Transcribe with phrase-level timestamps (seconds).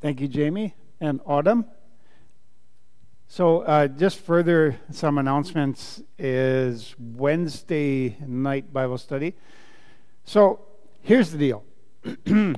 [0.00, 1.66] Thank you, Jamie and Autumn.
[3.28, 9.34] So, uh, just further some announcements is Wednesday night Bible study.
[10.24, 10.60] So,
[11.02, 11.64] here's the deal.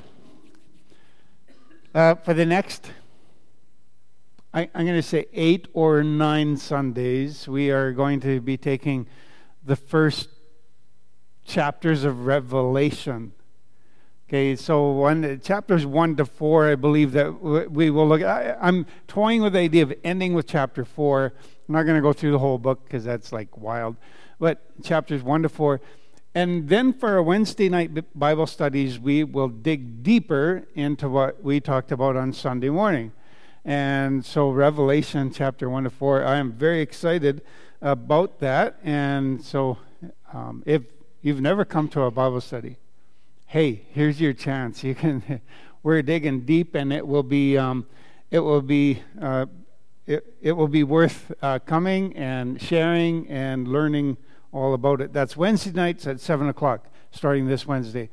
[1.92, 2.92] uh, for the next,
[4.54, 9.08] I, I'm going to say eight or nine Sundays, we are going to be taking
[9.64, 10.28] the first
[11.44, 13.32] chapters of Revelation
[14.32, 17.38] Okay, so one chapters one to four, I believe that
[17.70, 18.22] we will look.
[18.22, 21.34] I, I'm toying with the idea of ending with chapter four.
[21.68, 23.98] I'm not going to go through the whole book because that's like wild,
[24.38, 25.82] but chapters one to four,
[26.34, 31.60] and then for our Wednesday night Bible studies, we will dig deeper into what we
[31.60, 33.12] talked about on Sunday morning,
[33.66, 36.24] and so Revelation chapter one to four.
[36.24, 37.42] I am very excited
[37.82, 39.76] about that, and so
[40.32, 40.84] um, if
[41.20, 42.78] you've never come to a Bible study
[43.52, 44.82] hey, here's your chance.
[44.82, 45.42] You can.
[45.82, 47.58] we're digging deep, and it will be.
[47.58, 47.84] Um,
[48.30, 49.02] it will be.
[49.20, 49.44] Uh,
[50.06, 54.16] it, it will be worth uh, coming and sharing and learning
[54.52, 55.12] all about it.
[55.12, 58.08] That's Wednesday nights at seven o'clock, starting this Wednesday.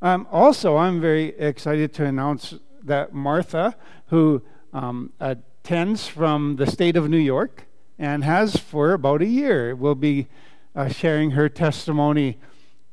[0.00, 4.40] Um, also, I'm very excited to announce that Martha, who
[4.72, 7.66] um, attends from the state of New York
[7.98, 10.28] and has for about a year, will be
[10.74, 12.38] uh, sharing her testimony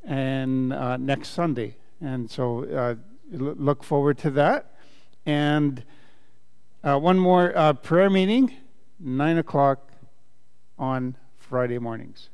[0.04, 1.78] and uh, next Sunday.
[2.02, 2.96] And so uh,
[3.32, 4.74] look forward to that.
[5.26, 5.84] And
[6.84, 8.54] uh, one more uh, prayer meeting,
[9.00, 9.92] 9 o'clock
[10.78, 12.30] on Friday mornings.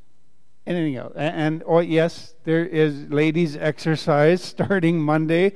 [0.68, 1.14] Anything else?
[1.16, 5.54] And, and oh, yes, there is ladies' exercise starting Monday.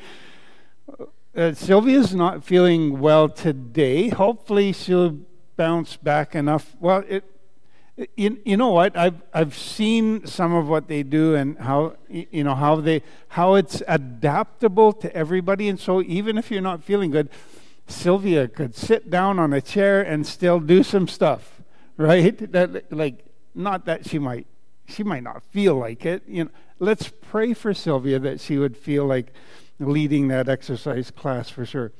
[1.36, 4.09] Uh, Sylvia's not feeling well today.
[4.09, 5.19] Hopefully, she'll
[5.58, 6.75] bounce back enough.
[6.80, 7.23] Well, it,
[8.16, 8.98] you, you know what?
[8.98, 13.56] I've I've seen some of what they do and how you know how they how
[13.56, 15.70] it's adaptable to everybody.
[15.70, 17.30] And so even if you're not feeling good
[17.88, 21.62] Sylvia could sit down on a chair and still do some stuff
[21.98, 22.52] right?
[22.52, 24.48] That like not that she might
[24.88, 26.50] she might not feel like it you know.
[26.78, 29.31] Let's pray for Sylvia that she would feel like
[29.80, 31.94] leading that exercise class for sure.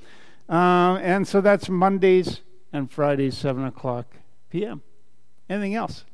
[0.50, 2.42] Uh, and so that's Mondays
[2.74, 4.18] and Fridays 7 o'clock
[4.50, 4.82] p.m.
[5.50, 6.06] Anything else?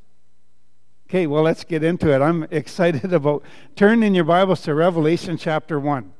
[1.09, 2.21] Okay, well, let's get into it.
[2.21, 3.43] I'm excited about.
[3.75, 6.13] Turn in your Bibles to Revelation chapter 1.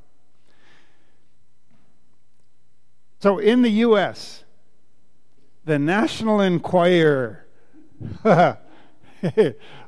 [3.20, 4.44] So, in the U.S.,
[5.64, 7.46] the National Enquirer,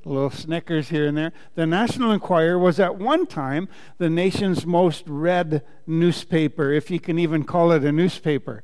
[0.04, 1.32] little snickers here and there.
[1.54, 3.68] The National Enquirer was at one time
[3.98, 8.62] the nation's most read newspaper, if you can even call it a newspaper.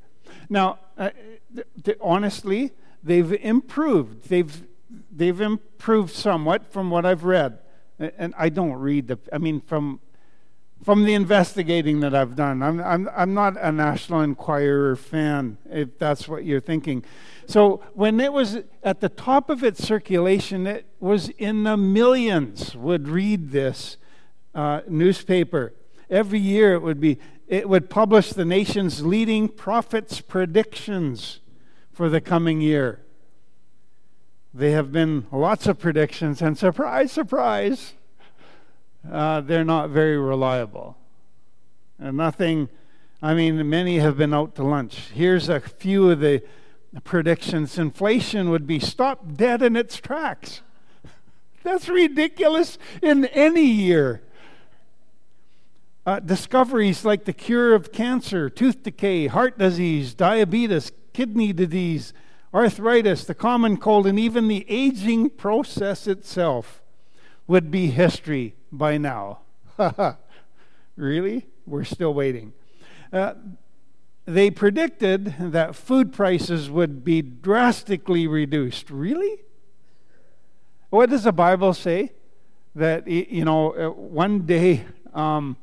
[0.48, 1.10] Now, uh,
[1.54, 2.72] th- th- honestly,
[3.02, 4.28] they've improved.
[4.28, 4.66] They've
[5.10, 7.58] they've improved somewhat from what I've read,
[7.98, 9.18] and I don't read the.
[9.32, 10.00] I mean, from
[10.82, 15.98] from the investigating that I've done, I'm I'm I'm not a National Enquirer fan, if
[15.98, 17.04] that's what you're thinking.
[17.46, 22.76] So when it was at the top of its circulation, it was in the millions
[22.76, 23.96] would read this
[24.54, 25.74] uh, newspaper
[26.08, 26.74] every year.
[26.74, 31.40] It would be it would publish the nation's leading prophets' predictions
[32.00, 32.98] for the coming year.
[34.54, 37.92] There have been lots of predictions, and surprise, surprise,
[39.12, 40.96] uh, they're not very reliable.
[41.98, 42.70] And nothing,
[43.20, 45.10] I mean, many have been out to lunch.
[45.12, 46.42] Here's a few of the
[47.04, 50.62] predictions inflation would be stopped dead in its tracks.
[51.62, 54.22] That's ridiculous in any year.
[56.06, 62.12] Uh, discoveries like the cure of cancer, tooth decay, heart disease, diabetes, kidney disease,
[62.52, 66.82] arthritis, the common cold, and even the aging process itself
[67.46, 69.40] would be history by now.
[70.96, 71.46] really?
[71.66, 72.52] We're still waiting.
[73.12, 73.34] Uh,
[74.24, 78.90] they predicted that food prices would be drastically reduced.
[78.90, 79.38] Really?
[80.90, 82.12] What does the Bible say?
[82.76, 85.56] That, you know, uh, one day um,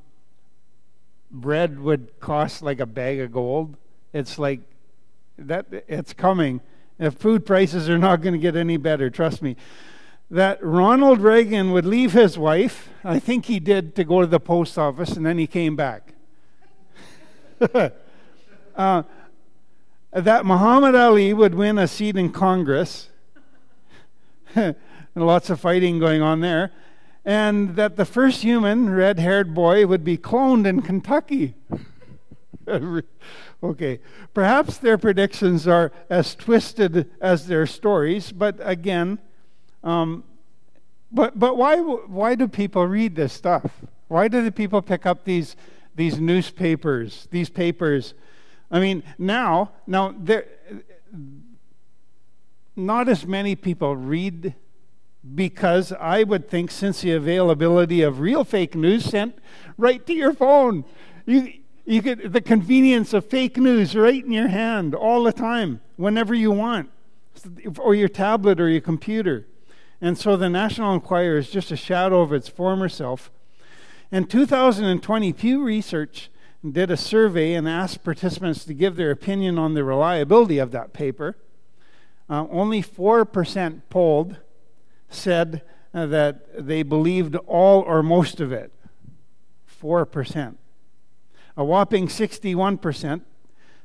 [1.32, 3.78] bread would cost like a bag of gold.
[4.12, 4.60] It's like
[5.38, 6.62] that it's coming.
[7.00, 9.56] If food prices are not going to get any better, trust me.
[10.30, 14.40] That Ronald Reagan would leave his wife, I think he did, to go to the
[14.40, 16.14] post office, and then he came back.
[18.76, 19.04] uh,
[20.12, 23.10] that Muhammad Ali would win a seat in Congress,
[24.56, 24.76] and
[25.16, 26.72] lots of fighting going on there,
[27.24, 31.54] and that the first human red haired boy would be cloned in Kentucky.
[33.64, 34.00] Okay,
[34.36, 39.18] perhaps their predictions are as twisted as their stories, but again,
[39.84, 40.24] um,
[41.12, 43.66] but but why why do people read this stuff?
[44.10, 45.56] Why do the people pick up these
[45.96, 48.14] these newspapers, these papers?
[48.70, 50.46] I mean, now, now there,
[52.76, 54.54] not as many people read
[55.36, 59.40] because I would think since the availability of real fake news sent
[59.78, 60.86] right to your phone,
[61.26, 61.54] you
[61.88, 66.36] you get the convenience of fake news right in your hand all the time, whenever
[66.36, 66.90] you want,
[67.80, 69.48] or your tablet or your computer.
[70.02, 73.32] And so the National Enquirer is just a shadow of its former self.
[74.12, 76.30] In 2020, Pew Research
[76.70, 80.92] did a survey and asked participants to give their opinion on the reliability of that
[80.92, 81.38] paper.
[82.30, 84.38] Uh, only 4% polled
[85.10, 85.62] said
[85.94, 88.74] uh, that they believed all or most of it.
[89.82, 90.58] 4%.
[91.58, 93.22] A whopping 61%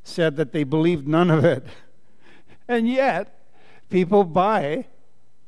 [0.04, 1.64] said that they believed none of it.
[2.68, 3.40] And yet,
[3.90, 4.86] people buy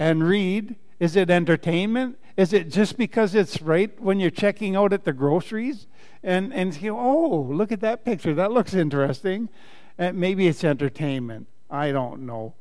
[0.00, 0.74] and read.
[0.98, 2.18] Is it entertainment?
[2.36, 5.86] Is it just because it's right when you're checking out at the groceries?
[6.24, 8.34] And, and you oh, look at that picture.
[8.34, 9.48] That looks interesting.
[9.96, 11.46] And maybe it's entertainment.
[11.70, 12.54] I don't know.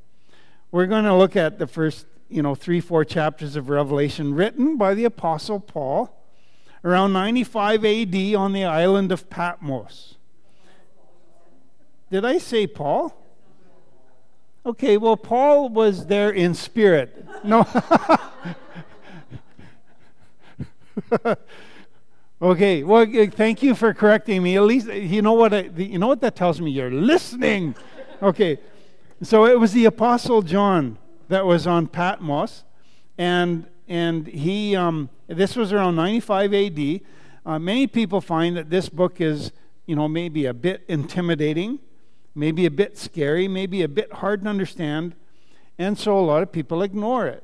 [0.71, 4.77] We're going to look at the first, you know, three, four chapters of Revelation written
[4.77, 6.16] by the Apostle Paul
[6.83, 10.15] around 95 AD on the island of Patmos.
[12.12, 13.18] Did I say Paul?
[14.65, 17.25] Okay, well, Paul was there in spirit.
[17.44, 17.68] No.
[22.41, 24.56] okay, well, thank you for correcting me.
[24.56, 25.53] At least, you know what?
[25.53, 26.71] I, you know what that tells me?
[26.71, 27.75] You're listening.
[28.21, 28.57] Okay,
[29.21, 30.97] so it was the Apostle John
[31.27, 32.63] that was on Patmos,
[33.18, 34.75] and and he.
[34.75, 37.01] Um, this was around 95 AD.
[37.45, 39.51] Uh, many people find that this book is,
[39.85, 41.80] you know, maybe a bit intimidating
[42.35, 45.15] maybe a bit scary, maybe a bit hard to understand,
[45.77, 47.44] and so a lot of people ignore it.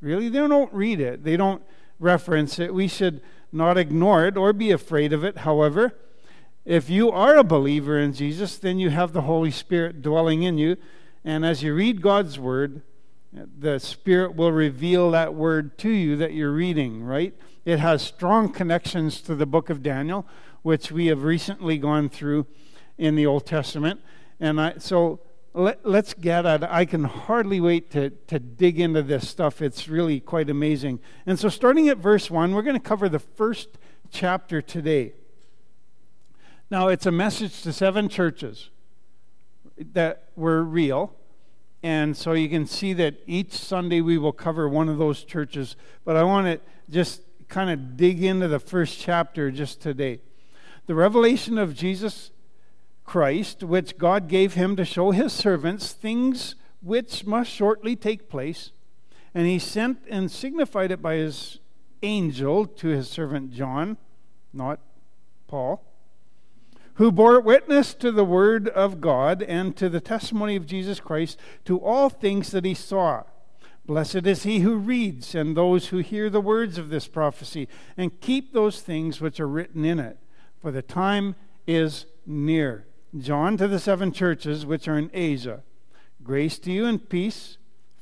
[0.00, 1.62] Really, they don't read it, they don't
[1.98, 2.72] reference it.
[2.72, 3.20] We should
[3.52, 5.38] not ignore it or be afraid of it.
[5.38, 5.94] However,
[6.64, 10.56] if you are a believer in Jesus, then you have the Holy Spirit dwelling in
[10.56, 10.76] you,
[11.24, 12.82] and as you read God's Word,
[13.32, 17.34] the Spirit will reveal that word to you that you're reading, right?
[17.64, 20.26] It has strong connections to the book of Daniel,
[20.62, 22.46] which we have recently gone through
[22.98, 24.00] in the Old Testament.
[24.40, 25.20] And I, so
[25.52, 26.64] let, us get at.
[26.64, 29.62] I can hardly wait to, to dig into this stuff.
[29.62, 31.00] It's really quite amazing.
[31.26, 33.78] And so, starting at verse 1, we're going to cover the first
[34.10, 35.14] chapter today.
[36.70, 38.70] Now, it's a message to seven churches
[39.92, 41.14] that were real.
[41.82, 45.76] And so you can see that each Sunday we will cover one of those churches.
[46.04, 46.60] But I want to
[46.90, 50.20] just kind of dig into the first chapter just today.
[50.86, 52.30] The revelation of Jesus
[53.04, 58.72] Christ, which God gave him to show his servants things which must shortly take place.
[59.34, 61.58] And he sent and signified it by his
[62.02, 63.96] angel to his servant John,
[64.52, 64.80] not
[65.46, 65.82] Paul,
[67.00, 71.40] who bore witness to the word of God and to the testimony of Jesus Christ
[71.64, 73.22] to all things that he saw.
[73.86, 78.20] Blessed is he who reads and those who hear the words of this prophecy and
[78.20, 80.18] keep those things which are written in it,
[80.60, 81.36] for the time
[81.66, 82.86] is near.
[83.18, 85.62] John to the seven churches which are in Asia.
[86.22, 87.56] Grace to you and peace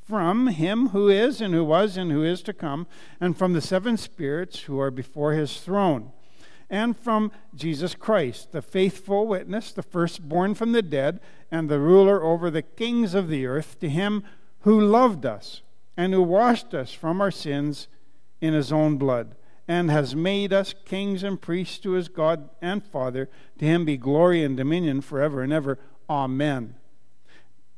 [0.08, 2.88] from him who is, and who was, and who is to come,
[3.20, 6.10] and from the seven spirits who are before his throne,
[6.70, 11.20] and from Jesus Christ, the faithful witness, the firstborn from the dead,
[11.50, 14.22] and the ruler over the kings of the earth, to him
[14.60, 15.62] who loved us,
[15.96, 17.88] and who washed us from our sins
[18.40, 19.34] in his own blood
[19.68, 23.28] and has made us kings and priests to his God and Father.
[23.58, 25.78] To him be glory and dominion forever and ever.
[26.08, 26.74] Amen.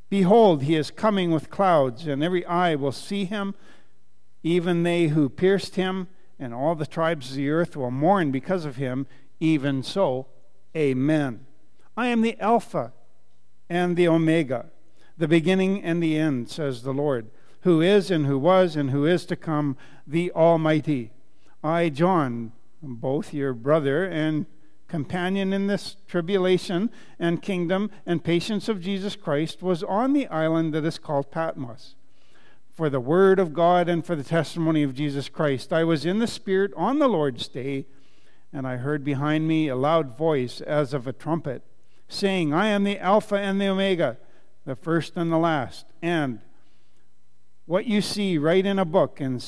[0.08, 3.56] Behold, he is coming with clouds, and every eye will see him,
[4.44, 6.06] even they who pierced him,
[6.40, 9.06] and all the tribes of the earth will mourn because of him.
[9.38, 10.26] Even so,
[10.76, 11.46] Amen.
[11.96, 12.92] I am the Alpha
[13.68, 14.66] and the Omega,
[15.18, 17.30] the beginning and the end, says the Lord,
[17.62, 21.12] who is and who was and who is to come, the Almighty.
[21.62, 24.46] I, John, both your brother and
[24.88, 30.72] companion in this tribulation and kingdom and patience of Jesus Christ, was on the island
[30.74, 31.94] that is called Patmos.
[32.80, 36.18] For the word of God and for the testimony of Jesus Christ, I was in
[36.18, 37.84] the Spirit on the Lord's day,
[38.54, 41.62] and I heard behind me a loud voice as of a trumpet,
[42.08, 44.16] saying, I am the Alpha and the Omega,
[44.64, 45.84] the first and the last.
[46.00, 46.40] And
[47.66, 49.44] what you see, write in a book and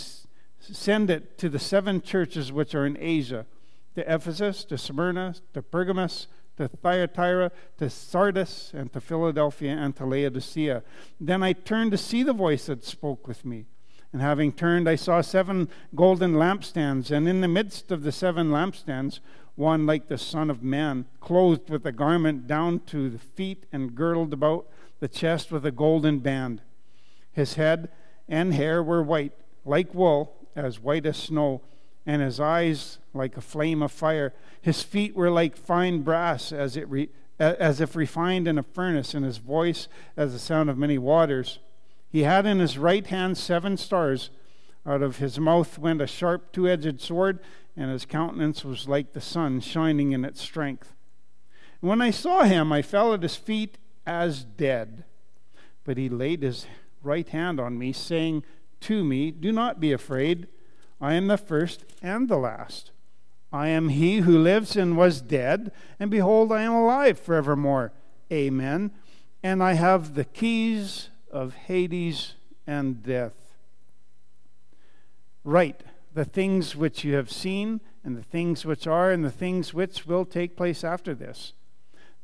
[0.60, 3.46] send it to the seven churches which are in Asia
[3.94, 6.26] to Ephesus, to Smyrna, to Pergamos,
[6.68, 10.82] to Thyatira, to Sardis, and to Philadelphia, and to Laodicea.
[11.20, 13.66] Then I turned to see the voice that spoke with me.
[14.12, 18.50] And having turned, I saw seven golden lampstands, and in the midst of the seven
[18.50, 19.20] lampstands,
[19.54, 23.94] one like the Son of Man, clothed with a garment down to the feet and
[23.94, 24.66] girdled about
[25.00, 26.62] the chest with a golden band.
[27.32, 27.90] His head
[28.28, 29.32] and hair were white,
[29.64, 31.62] like wool, as white as snow,
[32.06, 34.32] and his eyes like a flame of fire.
[34.60, 39.14] His feet were like fine brass, as, it re- as if refined in a furnace,
[39.14, 41.58] and his voice as the sound of many waters.
[42.08, 44.30] He had in his right hand seven stars.
[44.84, 47.38] Out of his mouth went a sharp two edged sword,
[47.76, 50.94] and his countenance was like the sun shining in its strength.
[51.80, 55.04] And when I saw him, I fell at his feet as dead.
[55.84, 56.66] But he laid his
[57.02, 58.44] right hand on me, saying
[58.80, 60.48] to me, Do not be afraid.
[61.00, 62.91] I am the first and the last.
[63.52, 67.92] I am he who lives and was dead, and behold, I am alive forevermore.
[68.32, 68.92] Amen.
[69.42, 72.34] And I have the keys of Hades
[72.66, 73.34] and death.
[75.44, 75.82] Write
[76.14, 80.06] the things which you have seen, and the things which are, and the things which
[80.06, 81.52] will take place after this.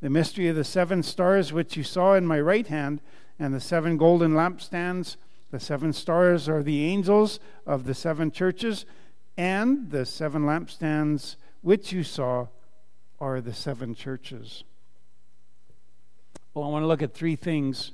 [0.01, 3.01] The mystery of the seven stars which you saw in my right hand,
[3.37, 5.17] and the seven golden lampstands.
[5.51, 8.85] The seven stars are the angels of the seven churches,
[9.39, 12.45] and the seven lampstands which you saw
[13.21, 14.65] are the seven churches.
[16.53, 17.93] Well, I want to look at three things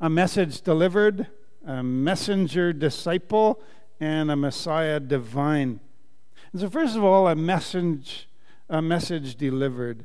[0.00, 1.26] a message delivered,
[1.66, 3.60] a messenger disciple,
[3.98, 5.80] and a Messiah divine.
[6.52, 8.28] And so, first of all, a message,
[8.68, 10.04] a message delivered.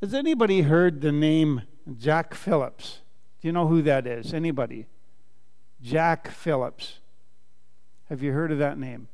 [0.00, 1.62] Has anybody heard the name
[1.98, 3.00] Jack Phillips?
[3.42, 4.32] Do you know who that is?
[4.32, 4.86] Anybody?
[5.82, 7.00] Jack Phillips.
[8.08, 9.08] Have you heard of that name?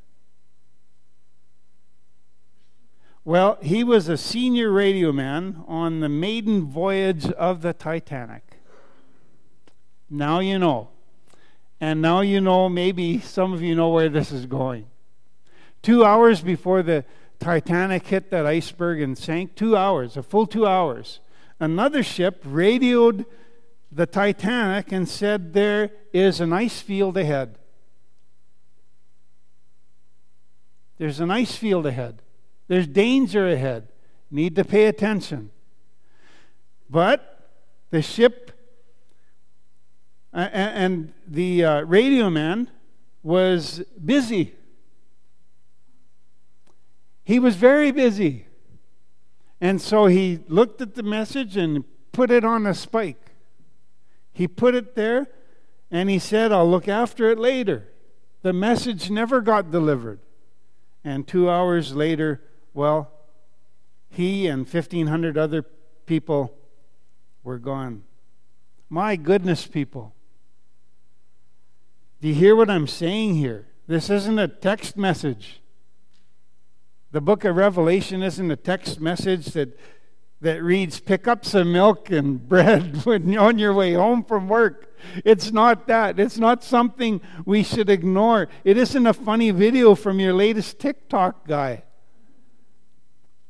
[3.25, 8.59] Well, he was a senior radio man on the maiden voyage of the Titanic.
[10.11, 10.89] Now you know.
[11.81, 14.87] And now you know, maybe some of you know where this is going.
[15.83, 17.05] Two hours before the
[17.39, 21.21] Titanic hit that iceberg and sank, two hours, a full two hours,
[21.61, 23.25] another ship radioed
[23.91, 27.59] the Titanic and said, There is an ice field ahead.
[30.99, 32.23] There's an ice field ahead.
[32.69, 33.89] There's danger ahead.
[34.31, 35.51] Need to pay attention.
[36.89, 37.51] But
[37.91, 38.51] the ship
[40.33, 42.71] and the uh, radio man
[43.23, 44.55] was busy.
[47.25, 48.47] He was very busy.
[49.61, 53.31] And so he looked at the message and put it on a spike.
[54.33, 55.29] He put it there
[55.91, 57.89] and he said, I'll look after it later.
[58.41, 60.21] The message never got delivered.
[61.05, 62.41] And two hours later,
[62.75, 63.11] well,
[64.11, 65.63] he and 1,500 other
[66.07, 66.55] people
[67.43, 68.05] were gone.
[68.89, 70.15] My goodness, people.
[72.21, 73.67] Do you hear what I'm saying here?
[73.87, 75.61] This isn't a text message.
[77.11, 79.79] The book of Revelation isn't a text message that,
[80.41, 84.95] that reads, Pick up some milk and bread when on your way home from work.
[85.25, 86.21] It's not that.
[86.21, 88.49] It's not something we should ignore.
[88.63, 91.83] It isn't a funny video from your latest TikTok guy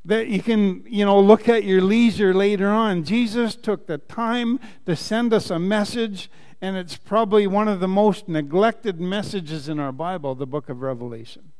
[0.04, 3.04] that you can, you know, look at your leisure later on.
[3.04, 6.30] Jesus took the time to send us a message
[6.61, 10.80] and it's probably one of the most neglected messages in our Bible, the book of
[10.80, 11.50] Revelation.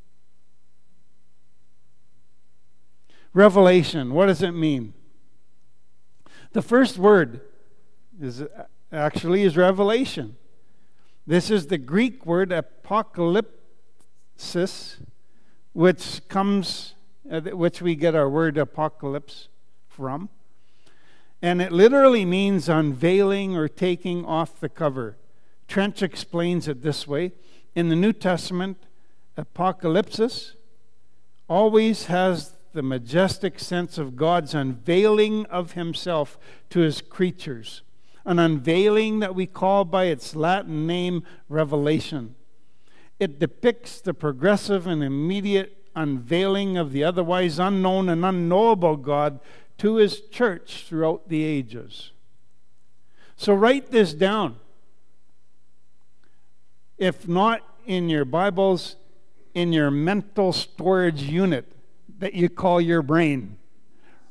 [3.34, 4.94] Revelation, what does it mean?
[6.52, 7.40] The first word
[8.20, 8.44] is
[8.92, 10.37] actually is revelation.
[11.26, 14.99] This is the Greek word apocalypsis,
[15.72, 16.94] which comes,
[17.31, 19.49] Uh, which we get our word apocalypse
[19.88, 20.29] from.
[21.41, 25.17] And it literally means unveiling or taking off the cover.
[25.69, 27.33] Trench explains it this way
[27.76, 28.76] In the New Testament,
[29.38, 30.55] apocalypsis
[31.49, 36.38] always has the majestic sense of God's unveiling of himself
[36.71, 37.83] to his creatures,
[38.25, 42.35] an unveiling that we call by its Latin name revelation.
[43.21, 49.40] It depicts the progressive and immediate unveiling of the otherwise unknown and unknowable God
[49.78, 52.12] to his church throughout the ages.
[53.37, 54.56] So write this down.
[56.99, 58.96] If not in your Bibles,
[59.54, 61.72] in your mental storage unit
[62.18, 63.58] that you call your brain.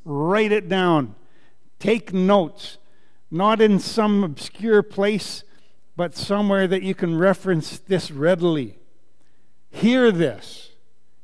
[0.05, 1.15] Write it down.
[1.79, 2.77] Take notes,
[3.29, 5.43] not in some obscure place,
[5.95, 8.77] but somewhere that you can reference this readily.
[9.69, 10.70] Hear this.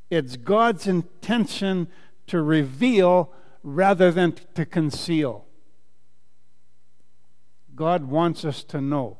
[0.10, 1.88] It's God's intention
[2.28, 3.32] to reveal
[3.64, 5.46] rather than to conceal.
[7.76, 9.18] God wants us to know.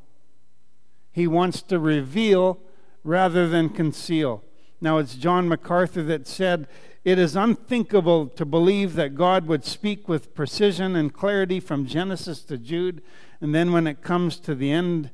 [1.12, 2.60] He wants to reveal
[3.04, 4.44] rather than conceal.
[4.80, 6.68] Now, it's John MacArthur that said
[7.04, 12.44] It is unthinkable to believe that God would speak with precision and clarity from Genesis
[12.44, 13.02] to Jude,
[13.42, 15.12] and then when it comes to the end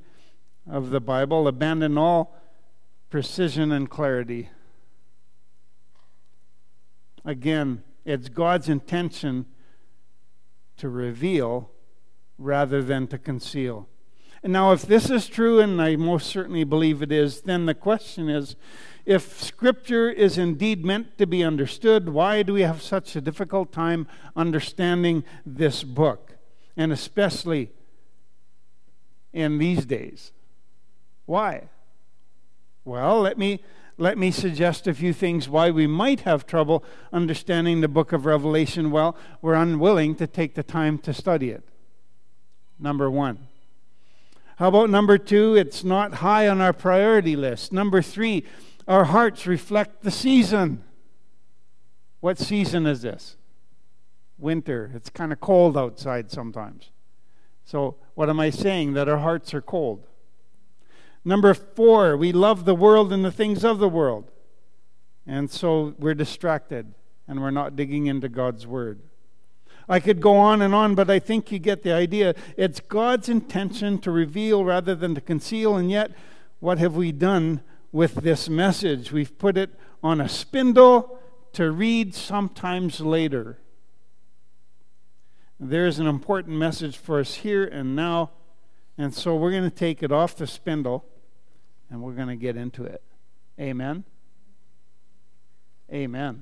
[0.70, 2.36] of the Bible, abandon all
[3.10, 4.50] precision and clarity.
[7.26, 9.46] Again, it's God's intention
[10.78, 11.72] to reveal
[12.38, 13.88] rather than to conceal.
[14.44, 17.74] And now, if this is true, and I most certainly believe it is, then the
[17.74, 18.58] question is
[19.06, 23.72] if Scripture is indeed meant to be understood, why do we have such a difficult
[23.72, 26.34] time understanding this book?
[26.76, 27.72] And especially
[29.32, 30.32] in these days.
[31.26, 31.70] Why?
[32.84, 33.62] Well, let me
[33.98, 38.26] let me suggest a few things why we might have trouble understanding the book of
[38.26, 38.92] Revelation.
[38.92, 41.64] Well, we're unwilling to take the time to study it.
[42.80, 43.48] Number one.
[44.58, 45.56] How about number two?
[45.56, 47.72] It's not high on our priority list.
[47.72, 48.46] Number three,
[48.88, 50.84] our hearts reflect the season.
[52.20, 53.36] What season is this?
[54.38, 54.92] Winter.
[54.96, 56.90] It's kind of cold outside sometimes.
[57.66, 58.94] So, what am I saying?
[58.94, 60.08] That our hearts are cold.
[61.26, 64.30] Number four, we love the world and the things of the world.
[65.26, 66.94] And so we're distracted
[67.28, 69.00] and we're not digging into God's Word.
[69.88, 72.36] I could go on and on, but I think you get the idea.
[72.58, 76.12] It's God's intention to reveal rather than to conceal, and yet,
[76.60, 77.62] what have we done
[77.92, 79.12] with this message?
[79.12, 81.20] We've put it on a spindle
[81.54, 83.60] to read sometimes later.
[85.60, 88.32] There's an important message for us here and now,
[88.98, 91.06] and so we're going to take it off the spindle
[91.94, 93.04] and we're going to get into it.
[93.60, 94.04] Amen.
[95.94, 96.42] Amen.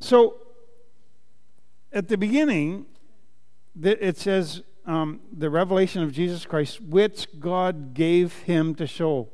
[0.00, 0.34] So,
[1.92, 2.86] at the beginning,
[3.80, 9.28] it says um, the revelation of Jesus Christ, which God gave him to show,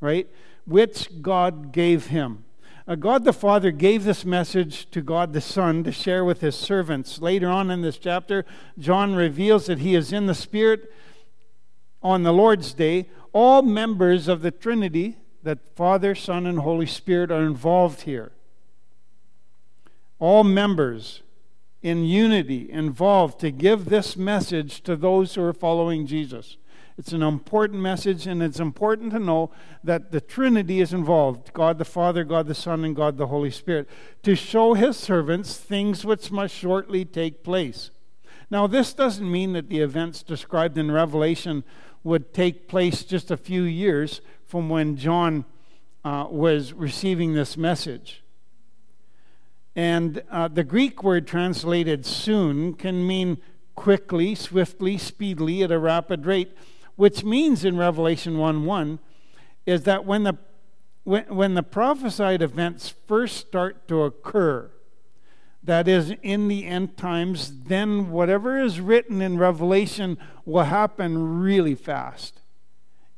[0.00, 0.28] right?
[0.66, 2.44] Which God gave him.
[2.86, 6.54] Uh, God the Father gave this message to God the Son to share with his
[6.54, 7.18] servants.
[7.18, 8.44] Later on in this chapter,
[8.78, 10.92] John reveals that he is in the Spirit
[12.02, 17.30] on the Lord's Day, all members of the Trinity, that Father, Son, and Holy Spirit,
[17.30, 18.32] are involved here.
[20.18, 21.22] All members
[21.82, 26.56] in unity involved to give this message to those who are following Jesus.
[26.98, 29.50] It's an important message, and it's important to know
[29.82, 33.50] that the Trinity is involved God the Father, God the Son, and God the Holy
[33.50, 33.88] Spirit
[34.22, 37.90] to show His servants things which must shortly take place.
[38.50, 41.64] Now, this doesn't mean that the events described in Revelation
[42.02, 45.44] would take place just a few years from when John
[46.04, 48.22] uh, was receiving this message.
[49.76, 53.38] And uh, the Greek word translated soon can mean
[53.74, 56.56] quickly, swiftly, speedily, at a rapid rate,
[56.96, 58.98] which means in Revelation 1 1
[59.66, 60.36] is that when the,
[61.04, 64.70] when, when the prophesied events first start to occur,
[65.62, 71.74] that is in the end times, then whatever is written in Revelation will happen really
[71.74, 72.40] fast.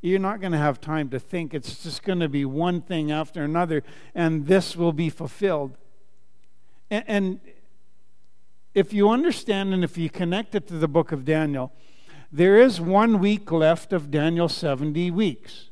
[0.01, 1.55] You're not going to have time to think.
[1.55, 5.79] It's just going to be one thing after another, and this will be fulfilled.
[6.91, 7.41] And, and
[8.75, 11.73] if you understand and if you connect it to the book of Daniel,
[12.33, 15.69] there is one week left of Daniel's 70 weeks.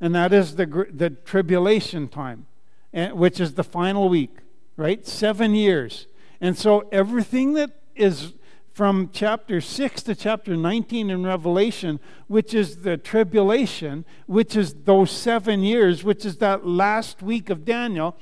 [0.00, 2.46] And that is the, the tribulation time,
[2.92, 4.40] eh, which is the final week
[4.78, 5.06] right?
[5.06, 6.06] Seven years.
[6.40, 8.32] And so everything that is
[8.72, 15.10] from chapter 6 to chapter 19 in Revelation, which is the tribulation, which is those
[15.10, 18.16] seven years, which is that last week of Daniel,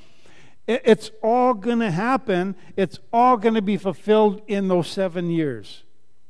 [0.66, 2.56] it's all going to happen.
[2.74, 5.84] It's all going to be fulfilled in those seven years.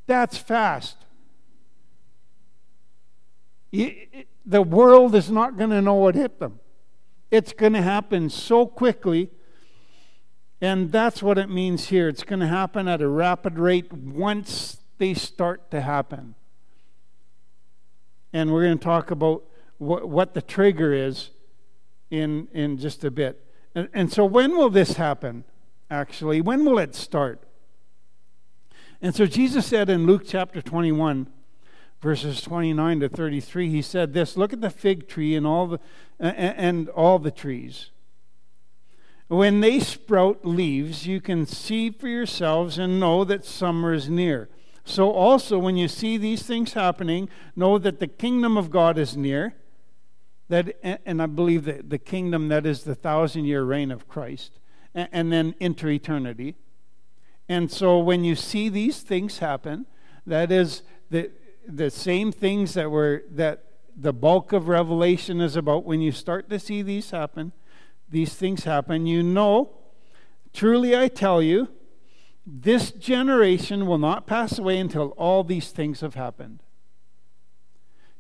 [0.08, 0.96] That's fast.
[3.70, 6.58] The world is not going to know what hit them.
[7.30, 9.30] It's going to happen so quickly
[10.60, 12.08] and that's what it means here.
[12.08, 16.34] It's going to happen at a rapid rate once they start to happen.
[18.32, 19.42] And we're going to talk about
[19.78, 21.30] what, what the trigger is
[22.10, 23.44] in, in just a bit.
[23.74, 25.44] And, and so, when will this happen,
[25.90, 26.40] actually?
[26.40, 27.42] When will it start?
[29.02, 31.28] And so, Jesus said in Luke chapter 21,
[32.00, 35.80] verses 29 to 33, he said this Look at the fig tree and all the,
[36.18, 37.90] and all the trees.
[39.28, 44.48] When they sprout leaves, you can see for yourselves and know that summer is near.
[44.84, 49.16] So, also, when you see these things happening, know that the kingdom of God is
[49.16, 49.54] near.
[50.48, 54.60] That, and I believe that the kingdom that is the thousand year reign of Christ,
[54.94, 56.54] and then into eternity.
[57.48, 59.86] And so, when you see these things happen,
[60.24, 61.32] that is the,
[61.66, 63.64] the same things that were that
[63.96, 65.84] the bulk of Revelation is about.
[65.84, 67.52] When you start to see these happen,
[68.08, 69.70] these things happen, you know,
[70.52, 71.68] truly I tell you,
[72.46, 76.62] this generation will not pass away until all these things have happened.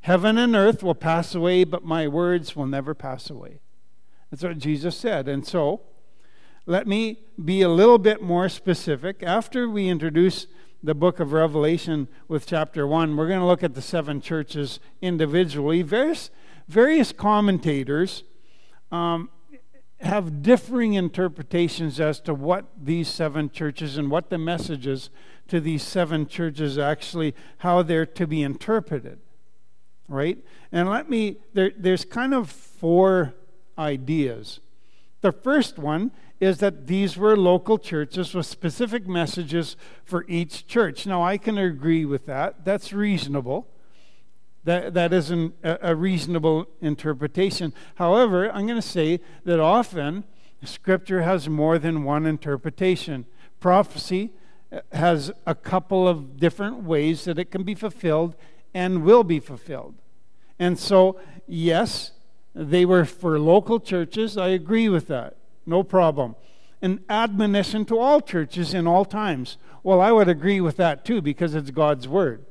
[0.00, 3.60] Heaven and earth will pass away, but my words will never pass away.
[4.30, 5.28] That's what Jesus said.
[5.28, 5.82] And so,
[6.64, 9.22] let me be a little bit more specific.
[9.22, 10.48] After we introduce
[10.82, 14.80] the book of Revelation with chapter 1, we're going to look at the seven churches
[15.00, 15.82] individually.
[15.82, 16.30] Various,
[16.68, 18.24] various commentators
[18.90, 19.30] um,
[20.00, 25.10] have differing interpretations as to what these seven churches and what the messages
[25.48, 29.18] to these seven churches actually, how they're to be interpreted.
[30.08, 30.38] Right?
[30.70, 33.34] And let me, there, there's kind of four
[33.78, 34.60] ideas.
[35.22, 41.06] The first one is that these were local churches with specific messages for each church.
[41.06, 42.64] Now, I can agree with that.
[42.64, 43.66] That's reasonable.
[44.66, 47.72] That, that isn't a reasonable interpretation.
[47.94, 50.24] However, I'm going to say that often
[50.64, 53.26] Scripture has more than one interpretation.
[53.60, 54.32] Prophecy
[54.72, 58.34] uh, has a couple of different ways that it can be fulfilled
[58.74, 59.94] and will be fulfilled.
[60.58, 62.10] And so, yes,
[62.52, 64.36] they were for local churches.
[64.36, 65.36] I agree with that.
[65.64, 66.34] No problem.
[66.82, 69.58] An admonition to all churches in all times.
[69.84, 72.44] Well, I would agree with that too because it's God's Word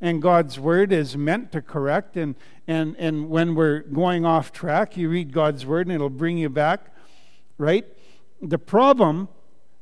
[0.00, 2.16] and God's word is meant to correct.
[2.16, 2.34] And,
[2.66, 6.48] and, and when we're going off track, you read God's word and it'll bring you
[6.48, 6.94] back,
[7.58, 7.86] right?
[8.40, 9.28] The problem,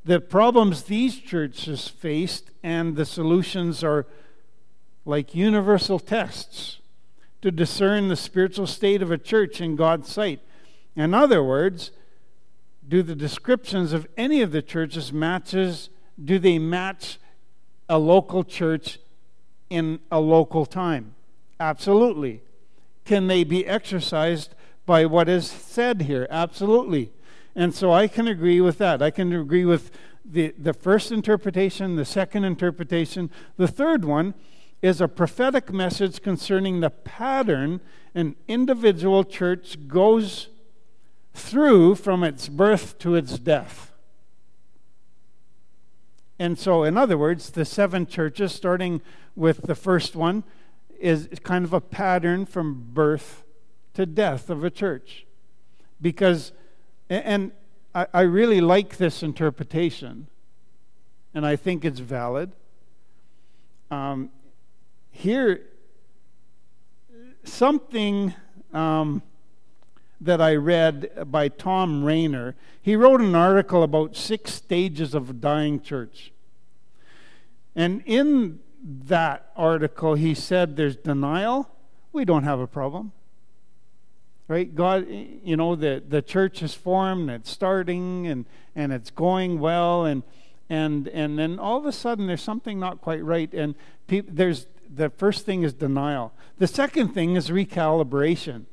[0.05, 4.07] the problems these churches faced, and the solutions are
[5.05, 6.79] like universal tests
[7.42, 10.40] to discern the spiritual state of a church in God's sight.
[10.96, 11.90] In other words,
[12.87, 15.90] do the descriptions of any of the churches matches
[16.22, 17.18] do they match
[17.88, 18.98] a local church
[19.75, 21.15] in a local time?
[21.59, 22.41] Absolutely.
[23.05, 24.55] Can they be exercised
[24.87, 26.27] by what is said here?
[26.31, 27.11] Absolutely.
[27.57, 29.03] And so I can agree with that.
[29.03, 29.91] I can agree with
[30.25, 33.31] the, the first interpretation, the second interpretation.
[33.57, 34.35] The third one
[34.81, 37.81] is a prophetic message concerning the pattern
[38.15, 40.49] an individual church goes
[41.33, 43.93] through from its birth to its death.
[46.39, 49.01] And so, in other words, the seven churches, starting
[49.37, 50.44] with the first one,
[50.99, 53.44] is kind of a pattern from birth
[53.94, 55.27] to death of a church.
[56.01, 56.53] Because,
[57.09, 57.53] and
[57.94, 60.29] I, really like this interpretation,
[61.33, 62.53] and I think it's valid.
[63.90, 64.31] Um,
[65.11, 65.62] here,
[67.44, 68.35] something.
[68.73, 69.23] Um,
[70.25, 72.57] that I read by Tom Rainer.
[72.81, 76.33] He wrote an article about six stages of a dying church.
[77.77, 81.68] And in that article, he said there's denial.
[82.12, 83.12] We don't have a problem.
[84.47, 84.75] Right?
[84.75, 88.44] God, you know, the, the church is formed, it's starting, and,
[88.77, 90.23] and it's going well, and,
[90.68, 93.53] and, and then all of a sudden there's something not quite right.
[93.55, 93.75] And
[94.07, 96.33] there's the first thing is denial.
[96.59, 98.66] The second thing is recalibration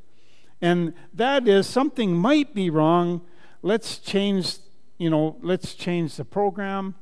[0.62, 3.22] and that is something might be wrong.
[3.64, 4.58] Let's change,
[4.98, 6.96] you know, let's change the program.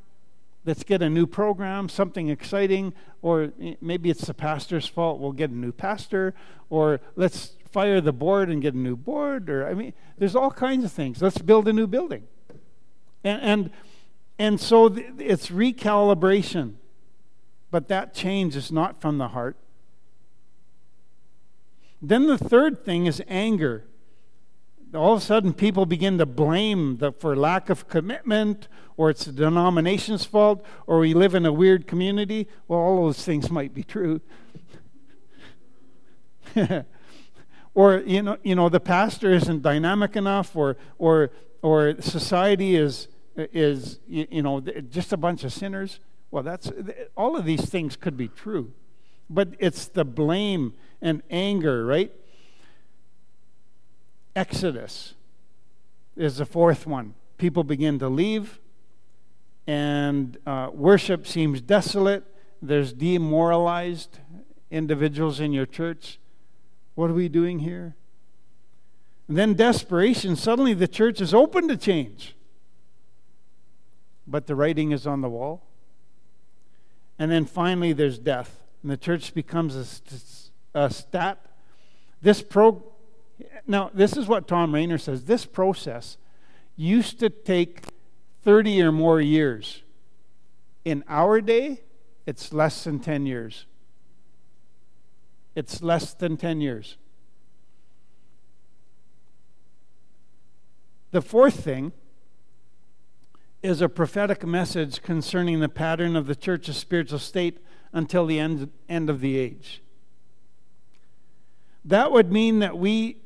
[0.66, 5.20] Let's get a new program, something exciting, or maybe it's the pastor's fault.
[5.20, 6.34] We'll get a new pastor,
[6.70, 10.52] or let's fire the board and get a new board, or I mean, there's all
[10.52, 11.22] kinds of things.
[11.22, 12.28] Let's build a new building,
[13.24, 13.70] and and,
[14.38, 16.74] and so it's recalibration,
[17.72, 19.56] but that change is not from the heart.
[22.02, 23.86] Then the third thing is anger.
[24.94, 29.26] All of a sudden, people begin to blame the, for lack of commitment, or it's
[29.26, 32.48] the denomination's fault, or we live in a weird community.
[32.68, 34.20] Well, all those things might be true.
[37.76, 41.30] or you know, you know, the pastor isn't dynamic enough, or or
[41.62, 46.00] or society is is you know just a bunch of sinners.
[46.32, 46.72] Well, that's
[47.16, 48.74] all of these things could be true,
[49.30, 52.12] but it's the blame and anger, right?
[54.40, 55.16] Exodus
[56.16, 57.14] is the fourth one.
[57.38, 58.62] People begin to leave,
[59.68, 62.24] and uh, worship seems desolate.
[62.62, 64.20] There's demoralized
[64.72, 66.20] individuals in your church.
[66.96, 67.98] What are we doing here?
[69.28, 70.38] And then desperation.
[70.38, 72.34] Suddenly the church is open to change.
[74.26, 75.64] But the writing is on the wall.
[77.18, 78.64] And then finally there's death.
[78.84, 81.46] And the church becomes a uh, stat.
[82.22, 82.89] This pro
[83.70, 85.26] now this is what Tom Rainer says.
[85.26, 86.18] This process
[86.76, 87.84] used to take
[88.44, 89.84] 30 or more years.
[90.84, 91.82] In our day,
[92.26, 93.66] it's less than 10 years.
[95.56, 96.98] It's less than 10 years.
[101.12, 101.92] The fourth thing
[103.62, 107.58] is a prophetic message concerning the pattern of the church's spiritual state
[107.92, 109.82] until the end, end of the age.
[111.84, 113.22] That would mean that we,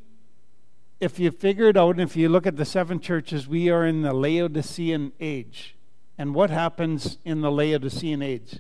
[1.04, 3.86] if you figure it out, and if you look at the seven churches, we are
[3.86, 5.76] in the Laodicean age.
[6.18, 8.60] And what happens in the Laodicean age?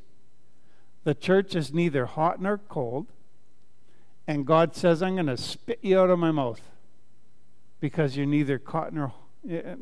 [1.05, 3.07] The church is neither hot nor cold,
[4.27, 6.59] and God says, I'm going to spit you out of my mouth
[7.79, 9.13] because you're neither hot nor,
[9.49, 9.75] eh,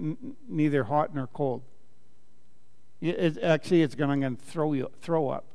[0.47, 1.63] neither hot nor cold.
[3.01, 5.45] It, actually, it's going to throw you throw up,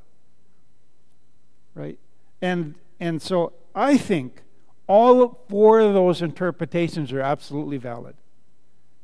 [1.73, 1.97] right?
[2.41, 4.41] And and so I think
[4.87, 8.15] all four of those interpretations are absolutely valid.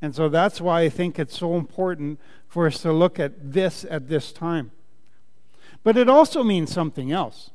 [0.02, 3.86] And so that's why I think it's so important for us to look at this
[3.89, 4.72] at this time.
[5.84, 7.52] But it also means something else.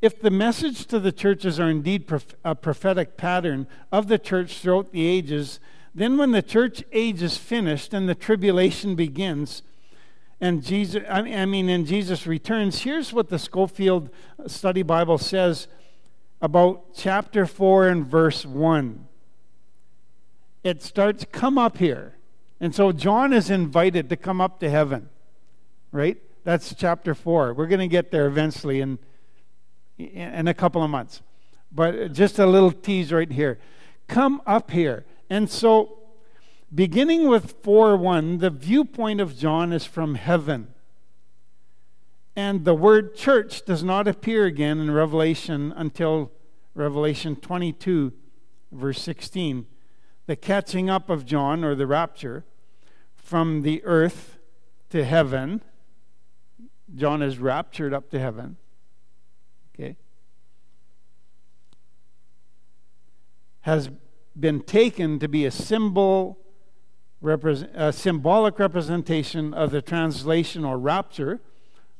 [0.00, 2.10] If the message to the churches are indeed
[2.44, 5.58] a prophetic pattern of the church throughout the ages,
[5.94, 9.62] then when the church age is finished and the tribulation begins,
[10.40, 14.08] and Jesus, I mean, and Jesus returns, here's what the Scofield
[14.46, 15.66] Study Bible says
[16.40, 19.06] about chapter 4 and verse 1.
[20.64, 22.14] It starts, come up here.
[22.60, 25.08] And so John is invited to come up to heaven,
[25.92, 26.18] right?
[26.44, 27.54] That's chapter 4.
[27.54, 28.98] We're going to get there eventually in,
[29.98, 31.22] in a couple of months.
[31.70, 33.58] But just a little tease right here.
[34.08, 35.04] Come up here.
[35.30, 35.98] And so
[36.74, 40.74] Beginning with 4 1, the viewpoint of John is from heaven.
[42.38, 46.30] And the word church does not appear again in Revelation until
[46.72, 48.12] Revelation 22,
[48.70, 49.66] verse 16.
[50.26, 52.44] The catching up of John, or the rapture,
[53.16, 54.38] from the earth
[54.90, 55.62] to heaven.
[56.94, 58.56] John is raptured up to heaven.
[59.74, 59.96] Okay?
[63.62, 63.90] Has
[64.38, 66.38] been taken to be a symbol
[67.20, 71.40] a symbolic representation of the translation or rapture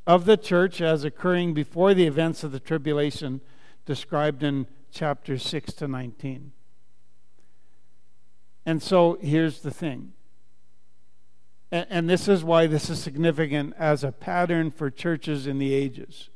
[0.09, 3.41] of the church as occurring before the events of the tribulation
[3.85, 6.51] described in chapters 6 to 19.
[8.67, 10.15] And so here's the thing.
[11.71, 15.75] And, and this is why this is significant as a pattern for churches in the
[15.75, 16.31] ages.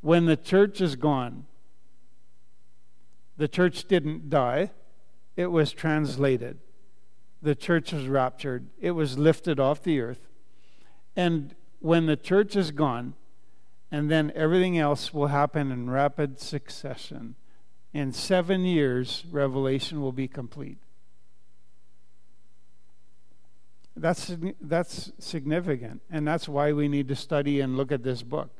[0.00, 1.46] When the church is gone,
[3.36, 4.70] the church didn't die,
[5.36, 6.58] it was translated
[7.42, 10.28] the church was raptured, it was lifted off the earth.
[11.16, 13.14] And when the church is gone,
[13.90, 17.34] and then everything else will happen in rapid succession.
[17.92, 20.78] In seven years, Revelation will be complete.
[23.96, 28.50] That's, that's significant, and that's why we need to study and look at this book.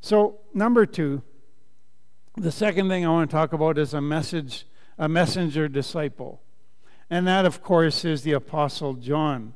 [0.00, 1.22] So, number two,
[2.36, 4.66] the second thing I want to talk about is a message,
[4.98, 6.42] a messenger disciple.
[7.08, 9.54] And that, of course, is the Apostle John.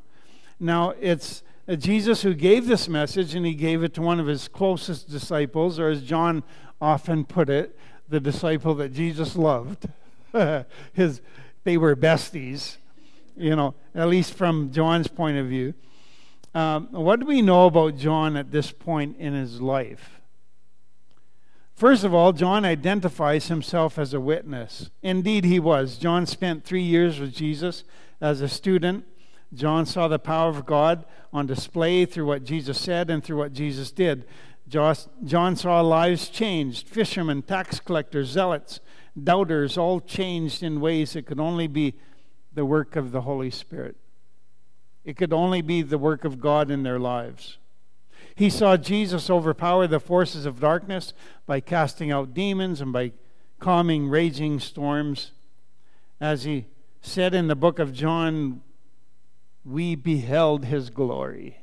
[0.60, 1.42] Now, it's
[1.74, 5.80] Jesus who gave this message, and he gave it to one of his closest disciples,
[5.80, 6.44] or as John
[6.80, 7.76] often put it,
[8.08, 9.88] the disciple that Jesus loved.
[10.92, 11.20] his,
[11.64, 12.76] they were besties,
[13.36, 15.74] you know, at least from John's point of view.
[16.54, 20.20] Um, what do we know about John at this point in his life?
[21.74, 24.90] First of all, John identifies himself as a witness.
[25.02, 25.98] Indeed, he was.
[25.98, 27.84] John spent three years with Jesus
[28.20, 29.04] as a student.
[29.56, 33.52] John saw the power of God on display through what Jesus said and through what
[33.52, 34.26] Jesus did.
[34.68, 38.80] John saw lives changed fishermen, tax collectors, zealots,
[39.22, 41.94] doubters, all changed in ways that could only be
[42.52, 43.96] the work of the Holy Spirit.
[45.04, 47.58] It could only be the work of God in their lives.
[48.34, 51.14] He saw Jesus overpower the forces of darkness
[51.46, 53.12] by casting out demons and by
[53.60, 55.30] calming raging storms.
[56.20, 56.66] As he
[57.00, 58.62] said in the book of John,
[59.66, 61.58] we beheld his glory.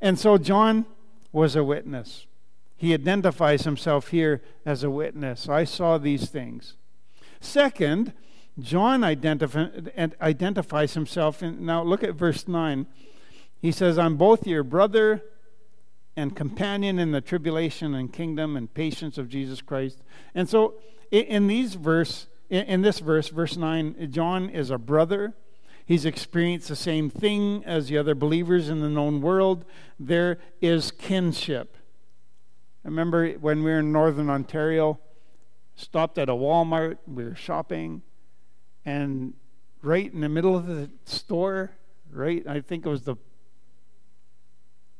[0.00, 0.86] And so John
[1.32, 2.26] was a witness.
[2.76, 5.48] He identifies himself here as a witness.
[5.48, 6.74] I saw these things.
[7.40, 8.12] Second,
[8.58, 11.42] John identif- identifies himself.
[11.42, 12.86] In, now look at verse 9.
[13.60, 15.22] He says, I'm both your brother
[16.16, 20.02] and companion in the tribulation and kingdom and patience of Jesus Christ.
[20.34, 20.74] And so
[21.10, 25.34] in these verse, in this verse, verse 9, John is a brother.
[25.86, 29.64] He's experienced the same thing as the other believers in the known world.
[30.00, 31.76] There is kinship.
[32.82, 34.98] remember when we were in northern Ontario,
[35.76, 38.02] stopped at a Walmart, we were shopping,
[38.84, 39.34] and
[39.80, 41.70] right in the middle of the store,
[42.10, 43.16] right, I think it was the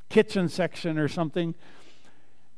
[0.08, 1.56] kitchen section or something,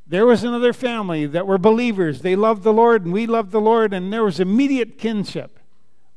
[0.05, 2.21] there was another family that were believers.
[2.21, 5.58] They loved the Lord, and we loved the Lord, and there was immediate kinship.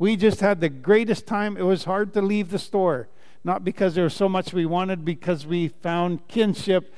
[0.03, 1.57] We just had the greatest time.
[1.57, 3.09] It was hard to leave the store,
[3.45, 6.93] not because there was so much we wanted, because we found kinship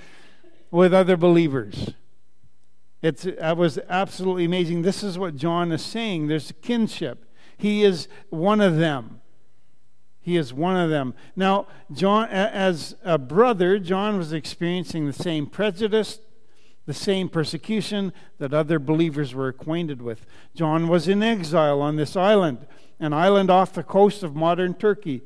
[0.70, 1.90] with other believers.
[3.02, 4.80] It's, it was absolutely amazing.
[4.80, 6.28] This is what John is saying.
[6.28, 7.30] There's kinship.
[7.58, 9.20] He is one of them.
[10.22, 11.12] He is one of them.
[11.36, 16.20] Now, John, as a brother, John was experiencing the same prejudice,
[16.86, 20.24] the same persecution that other believers were acquainted with.
[20.54, 22.66] John was in exile on this island,
[23.00, 25.22] an island off the coast of modern Turkey.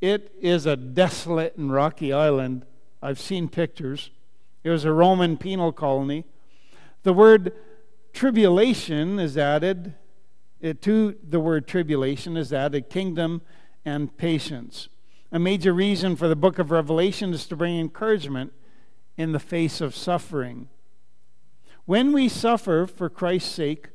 [0.00, 2.64] It is a desolate and rocky island.
[3.02, 4.10] I've seen pictures.
[4.64, 6.24] It was a Roman penal colony.
[7.02, 7.52] The word
[8.12, 9.94] tribulation is added
[10.60, 13.42] it, to the word tribulation is added kingdom
[13.84, 14.88] and patience.
[15.30, 18.52] A major reason for the book of Revelation is to bring encouragement
[19.16, 20.68] in the face of suffering.
[21.84, 23.88] When we suffer for Christ's sake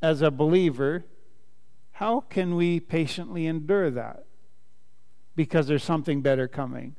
[0.00, 1.04] as a believer,
[1.98, 4.24] how can we patiently endure that?
[5.34, 6.94] Because there's something better coming.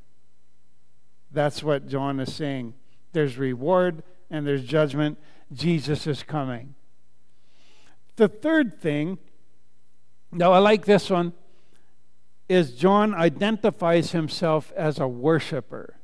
[1.32, 2.74] That's what John is saying.
[3.14, 5.18] There's reward and there's judgment.
[5.54, 6.76] Jesus is coming.
[8.18, 9.20] The third thing,
[10.34, 11.32] now I like this one,
[12.50, 15.96] is John identifies himself as a worshiper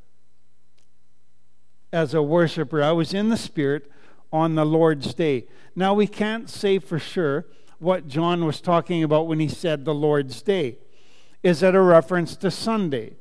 [1.95, 2.83] as a worshiper.
[2.83, 3.89] I was in the Spirit
[4.31, 5.45] on the Lord's day.
[5.75, 7.45] Now, we can't say for sure
[7.79, 10.77] what John was talking about when he said the Lord's day.
[11.43, 13.13] Is it a reference to Sunday,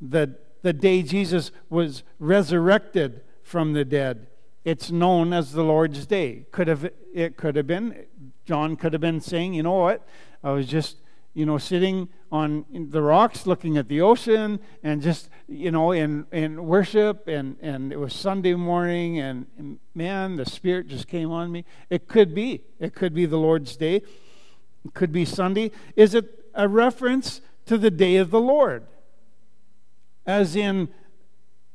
[0.00, 4.28] the, the day Jesus was resurrected from the dead?
[4.64, 6.46] It's known as the Lord's day.
[6.50, 8.06] Could have it could have been
[8.44, 10.06] John could have been saying, you know what?
[10.42, 10.96] I was just
[11.38, 16.26] you know, sitting on the rocks looking at the ocean and just, you know, in,
[16.32, 17.28] in worship.
[17.28, 21.64] And, and it was Sunday morning, and, man, the Spirit just came on me.
[21.90, 22.62] It could be.
[22.80, 24.02] It could be the Lord's day.
[24.84, 25.70] It could be Sunday.
[25.94, 28.82] Is it a reference to the day of the Lord?
[30.26, 30.88] As in,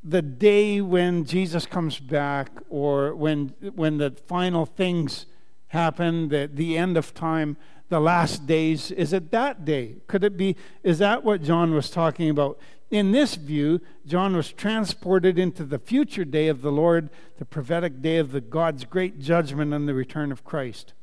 [0.03, 5.25] the day when Jesus comes back or when when the final things
[5.73, 7.55] happen, the, the end of time,
[7.89, 8.91] the last days.
[8.91, 9.97] Is it that day?
[10.07, 10.55] Could it be?
[10.83, 12.57] Is that what John was talking about?
[12.89, 18.01] In this view, John was transported into the future day of the Lord, the prophetic
[18.01, 20.93] day of the God's great judgment and the return of Christ.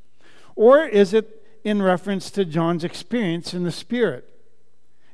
[0.54, 4.26] Or is it in reference to John's experience in the Spirit?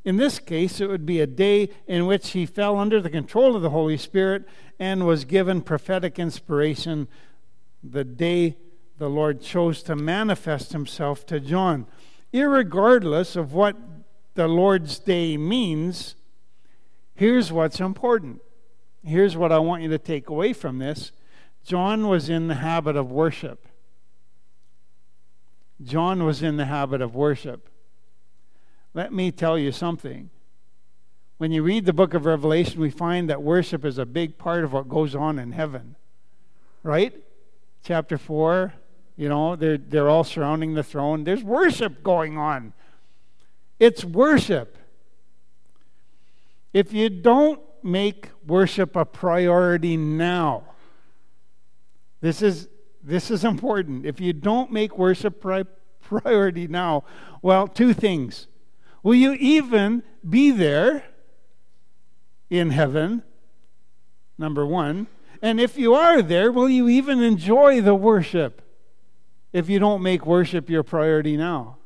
[0.05, 3.57] In this case, it would be a day in which he fell under the control
[3.57, 4.44] of the Holy Spirit
[4.79, 7.09] and was given prophetic inspiration,
[7.83, 8.57] the day
[8.99, 11.87] the Lord chose to manifest himself to John.
[12.33, 13.77] Irregardless of what
[14.35, 16.17] the Lord's day means,
[17.15, 18.41] here's what's important.
[19.05, 21.13] Here's what I want you to take away from this
[21.65, 23.67] John was in the habit of worship.
[25.83, 27.69] John was in the habit of worship.
[28.95, 30.31] Let me tell you something.
[31.39, 34.65] When you read the book of Revelation, we find that worship is a big part
[34.65, 35.97] of what goes on in heaven.
[36.83, 37.13] Right?
[37.85, 38.73] Chapter 4,
[39.16, 41.24] you know, they're, they're all surrounding the throne.
[41.24, 42.74] There's worship going on.
[43.81, 44.76] It's worship.
[46.72, 50.64] If you don't make worship a priority now,
[52.20, 52.68] this is,
[53.02, 54.05] this is important.
[54.05, 55.64] If you don't make worship pri-
[56.02, 57.05] priority now,
[57.40, 58.48] well, two things.
[59.02, 61.05] Will you even be there
[62.50, 63.22] in heaven?
[64.37, 65.07] Number one.
[65.40, 68.65] And if you are there, will you even enjoy the worship?
[69.57, 71.79] If you don't make worship your priority now.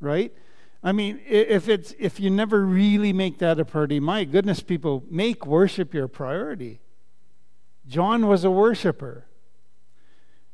[0.00, 0.32] Right?
[0.82, 5.04] I mean, if it's if you never really make that a priority, my goodness, people,
[5.10, 6.80] make worship your priority.
[7.86, 9.26] John was a worshiper.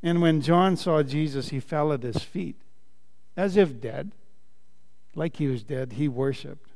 [0.03, 2.57] And when John saw Jesus, he fell at his feet,
[3.37, 4.11] as if dead.
[5.15, 6.71] Like he was dead, he worshiped.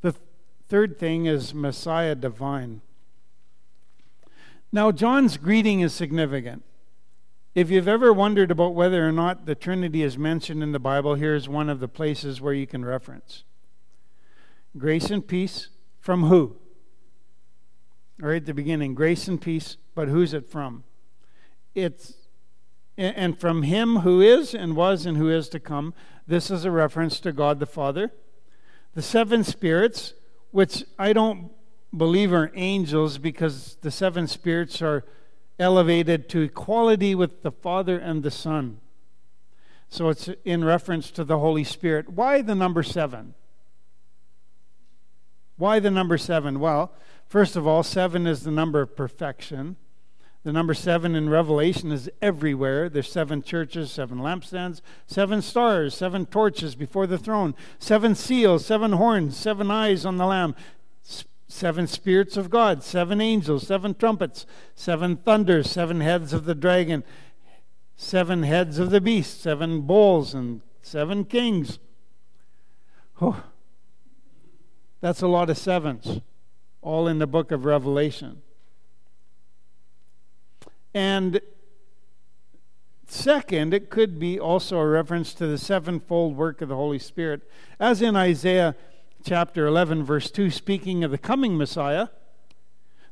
[0.00, 0.22] The th-
[0.68, 2.82] third thing is Messiah divine.
[4.70, 6.62] Now, John's greeting is significant.
[7.58, 11.16] If you've ever wondered about whether or not the Trinity is mentioned in the Bible,
[11.16, 13.42] here's one of the places where you can reference
[14.76, 16.54] Grace and peace from who?
[18.16, 20.84] Right at the beginning, grace and peace, but who's it from?
[21.74, 22.28] It's
[22.96, 25.94] and from him who is and was and who is to come.
[26.28, 28.12] This is a reference to God the Father.
[28.94, 30.14] The seven spirits,
[30.52, 31.50] which I don't
[31.96, 35.04] believe are angels because the seven spirits are
[35.58, 38.80] elevated to equality with the Father and the Son.
[39.88, 42.10] So it's in reference to the Holy Spirit.
[42.10, 43.34] Why the number seven?
[45.56, 46.60] Why the number seven?
[46.60, 46.92] Well,
[47.26, 49.76] first of all, seven is the number of perfection.
[50.44, 52.88] The number seven in Revelation is everywhere.
[52.88, 58.92] There's seven churches, seven lampstands, seven stars, seven torches before the throne, seven seals, seven
[58.92, 60.54] horns, seven eyes on the Lamb,
[61.58, 67.02] seven spirits of God, seven angels, seven trumpets, seven thunders, seven heads of the dragon,
[67.96, 71.80] seven heads of the beast, seven bowls, and seven kings.
[73.20, 73.42] Oh,
[75.00, 76.20] that's a lot of sevens,
[76.80, 78.42] all in the book of Revelation.
[80.94, 81.40] And
[83.06, 87.42] second, it could be also a reference to the sevenfold work of the Holy Spirit,
[87.80, 88.76] as in Isaiah
[89.24, 92.08] chapter 11, verse 2, speaking of the coming Messiah.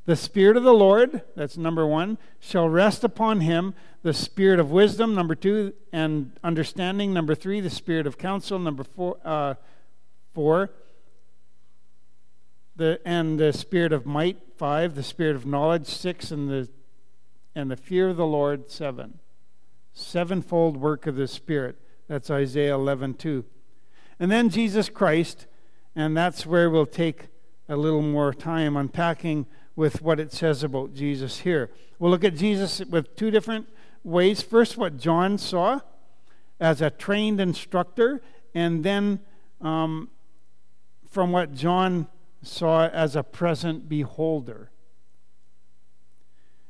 [0.07, 3.75] The Spirit of the Lord, that's number one, shall rest upon him.
[4.03, 7.61] The Spirit of wisdom, number two, and understanding, number three.
[7.61, 9.19] The Spirit of counsel, number four.
[9.25, 9.55] Uh,
[10.33, 10.71] four
[12.77, 14.95] the, and the Spirit of might, five.
[14.95, 16.31] The Spirit of knowledge, six.
[16.31, 16.69] And the,
[17.57, 19.19] and the fear of the Lord, seven.
[19.93, 21.81] Sevenfold work of the Spirit.
[22.07, 23.45] That's Isaiah 11, 2.
[24.21, 25.47] And then Jesus Christ
[25.97, 27.29] and that's where we'll take
[27.69, 31.71] a little more time unpacking with what it says about Jesus here.
[31.99, 33.67] We'll look at Jesus with two different
[34.05, 34.43] ways.
[34.43, 35.81] First, what John saw
[36.61, 38.23] as a trained instructor,
[38.55, 39.21] and then
[39.61, 40.11] um,
[41.11, 42.07] from what John
[42.43, 44.71] saw as a present beholder.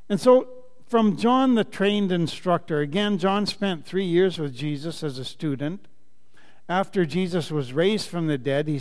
[0.08, 0.48] And so,
[0.86, 5.88] from John, the trained instructor, again, John spent three years with Jesus as a student.
[6.68, 8.80] After Jesus was raised from the dead, he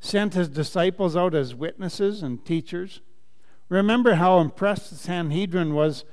[0.00, 3.00] sent his disciples out as witnesses and teachers.
[3.68, 6.04] Remember how impressed the Sanhedrin was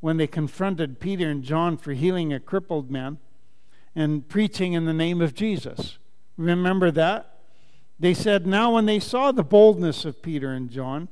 [0.00, 3.18] when they confronted Peter and John for healing a crippled man
[3.94, 5.98] and preaching in the name of Jesus.
[6.36, 7.38] Remember that?
[7.98, 11.08] They said, Now, when they saw the boldness of Peter and John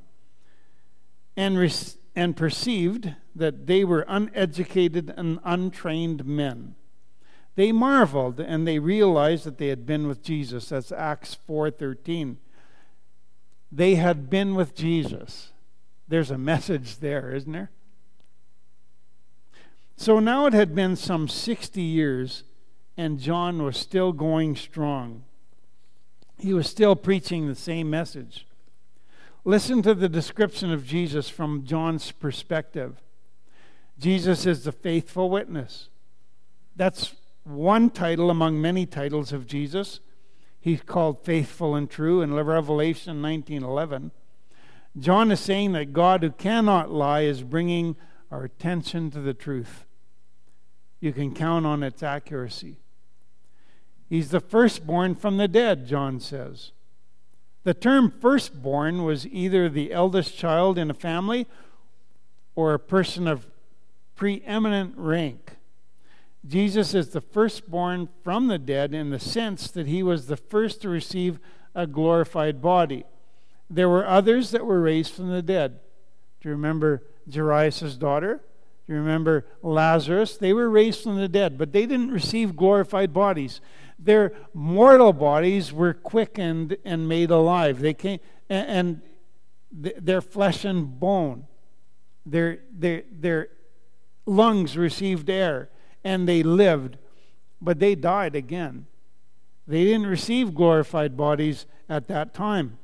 [1.35, 1.71] and, re-
[2.15, 6.75] and perceived that they were uneducated and untrained men,
[7.57, 10.69] they marveled and they realized that they had been with Jesus.
[10.69, 12.37] That's Acts 4:13.
[13.71, 15.51] They had been with Jesus.
[16.07, 17.71] There's a message there, isn't there?
[19.95, 22.43] So now it had been some 60 years
[22.95, 25.23] and John was still going strong.
[26.37, 28.45] He was still preaching the same message.
[29.43, 33.01] Listen to the description of Jesus from John's perspective.
[33.97, 35.89] Jesus is the faithful witness.
[36.75, 37.15] That's
[37.47, 39.99] one title among many titles of Jesus.
[40.59, 44.11] He's called faithful and true in Revelation 19:11.
[44.99, 47.95] John is saying that God who cannot lie is bringing
[48.31, 49.85] our attention to the truth.
[50.99, 52.77] You can count on its accuracy.
[54.09, 56.71] He's the firstborn from the dead, John says.
[57.63, 61.47] The term firstborn was either the eldest child in a family
[62.55, 63.47] or a person of
[64.15, 65.56] preeminent rank.
[66.47, 70.81] Jesus is the firstborn from the dead in the sense that he was the first
[70.81, 71.39] to receive
[71.75, 73.03] a glorified body.
[73.69, 75.79] There were others that were raised from the dead.
[76.39, 78.41] Do you remember Jairus' daughter?
[78.85, 80.37] Do you remember Lazarus?
[80.37, 83.59] They were raised from the dead, but they didn't receive glorified bodies.
[83.99, 87.79] Their mortal bodies were quickened and made alive.
[87.79, 88.19] They came
[88.49, 89.01] and,
[89.69, 91.45] their flesh and bone,
[92.25, 93.49] their, their, their
[94.25, 95.69] lungs received air
[96.07, 96.97] and they lived,
[97.61, 98.87] but they died again.
[99.67, 102.77] They didn't receive glorified bodies at that time.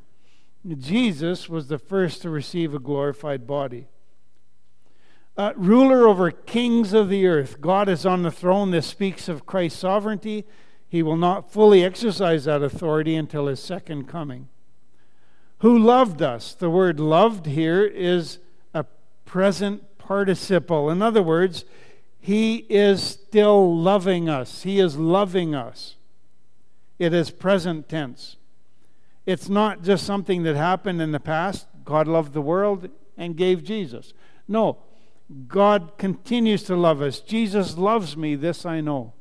[0.77, 3.87] Jesus was the first to receive a glorified body.
[5.37, 7.61] Uh, ruler over kings of the earth.
[7.61, 8.71] God is on the throne.
[8.71, 10.45] This speaks of Christ's sovereignty.
[10.89, 14.49] He will not fully exercise that authority until his second coming.
[15.59, 16.53] Who loved us?
[16.53, 18.39] The word loved here is
[18.73, 18.83] a
[19.23, 20.89] present participle.
[20.89, 21.63] In other words,
[22.23, 24.63] he is still loving us.
[24.63, 25.97] He is loving us.
[26.97, 28.37] It is present tense.
[29.25, 31.67] It's not just something that happened in the past.
[31.83, 34.13] God loved the world and gave Jesus.
[34.47, 34.77] No,
[35.49, 37.19] God continues to love us.
[37.19, 39.11] Jesus loves me, this I know.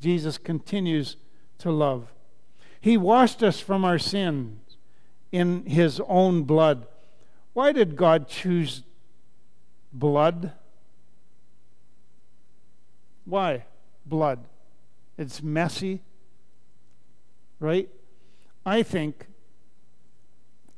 [0.00, 1.18] Jesus continues
[1.58, 2.14] to love.
[2.80, 4.78] He washed us from our sins
[5.32, 6.86] in His own blood.
[7.52, 8.84] Why did God choose
[9.92, 10.54] blood?
[13.26, 13.64] Why?
[14.06, 14.46] Blood.
[15.18, 16.00] It's messy,
[17.60, 17.88] right?
[18.64, 19.26] I think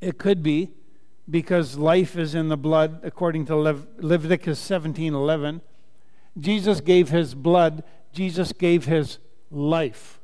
[0.00, 0.70] it could be
[1.30, 5.60] because life is in the blood, according to Leviticus 17:11.
[6.38, 7.84] Jesus gave his blood.
[8.12, 9.18] Jesus gave his
[9.50, 10.20] life.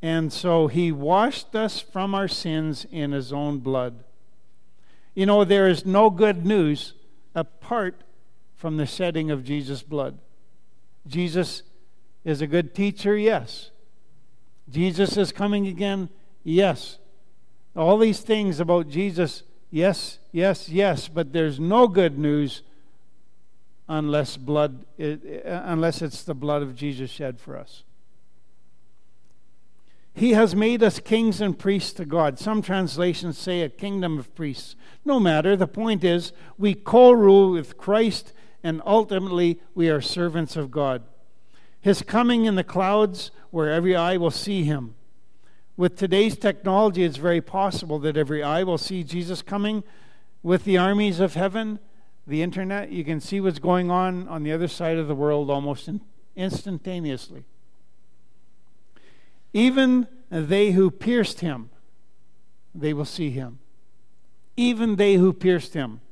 [0.00, 4.04] And so he washed us from our sins in his own blood.
[5.14, 6.94] You know, there is no good news
[7.34, 8.02] apart
[8.54, 10.18] from the shedding of Jesus' blood.
[11.06, 11.62] Jesus
[12.24, 13.70] is a good teacher, yes.
[14.68, 16.08] Jesus is coming again,
[16.44, 16.98] yes.
[17.74, 22.62] All these things about Jesus, yes, yes, yes, but there's no good news
[23.88, 27.82] unless blood unless it's the blood of Jesus shed for us.
[30.14, 32.38] He has made us kings and priests to God.
[32.38, 34.76] Some translations say a kingdom of priests.
[35.04, 38.32] No matter, the point is we co rule with Christ
[38.62, 41.02] and ultimately we are servants of God.
[41.80, 44.94] His coming in the clouds where every eye will see him.
[45.76, 49.82] With today's technology, it's very possible that every eye will see Jesus coming
[50.42, 51.78] with the armies of heaven.
[52.26, 55.50] The internet, you can see what's going on on the other side of the world
[55.50, 55.88] almost
[56.36, 57.44] instantaneously.
[59.54, 61.70] Even they who pierced him,
[62.74, 63.58] they will see him.
[64.56, 66.02] Even they who pierced him.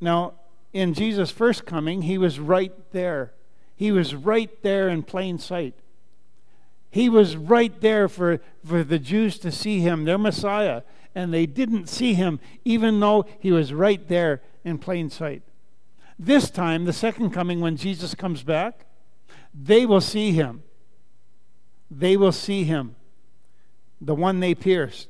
[0.00, 0.34] Now,
[0.76, 3.32] in Jesus' first coming, he was right there.
[3.74, 5.74] He was right there in plain sight.
[6.90, 10.82] He was right there for, for the Jews to see him, their Messiah,
[11.14, 15.42] and they didn't see him, even though he was right there in plain sight.
[16.18, 18.86] This time, the second coming, when Jesus comes back,
[19.54, 20.62] they will see him
[21.90, 22.96] they will see him,
[24.00, 25.08] the one they pierced.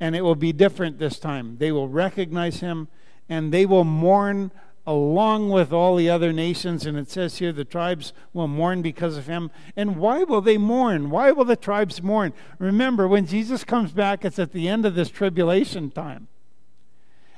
[0.00, 1.56] And it will be different this time.
[1.58, 2.88] They will recognize him
[3.28, 4.50] and they will mourn
[4.86, 6.86] along with all the other nations.
[6.86, 9.50] And it says here the tribes will mourn because of him.
[9.76, 11.10] And why will they mourn?
[11.10, 12.32] Why will the tribes mourn?
[12.58, 16.28] Remember, when Jesus comes back, it's at the end of this tribulation time.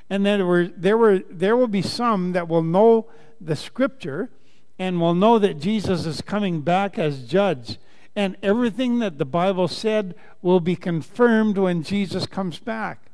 [0.09, 3.07] And then there, were, there, were, there will be some that will know
[3.39, 4.29] the scripture
[4.77, 7.77] and will know that Jesus is coming back as judge
[8.15, 13.04] and everything that the Bible said will be confirmed when Jesus comes back.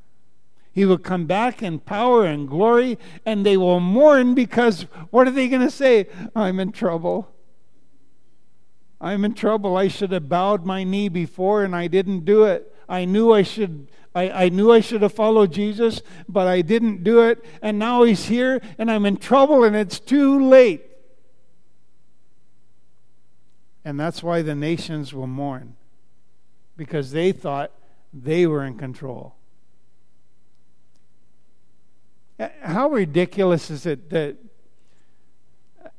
[0.74, 5.32] He will come back in power and glory, and they will mourn because what are
[5.32, 6.08] they going to say?
[6.36, 7.30] I'm in trouble.
[9.02, 9.76] I'm in trouble.
[9.76, 12.74] I should have bowed my knee before and I didn't do it.
[12.88, 17.04] I knew I should I, I knew I should have followed Jesus, but I didn't
[17.04, 17.44] do it.
[17.62, 20.86] And now he's here and I'm in trouble and it's too late.
[23.84, 25.76] And that's why the nations will mourn,
[26.78, 27.72] because they thought
[28.14, 29.36] they were in control.
[32.62, 34.38] How ridiculous is it that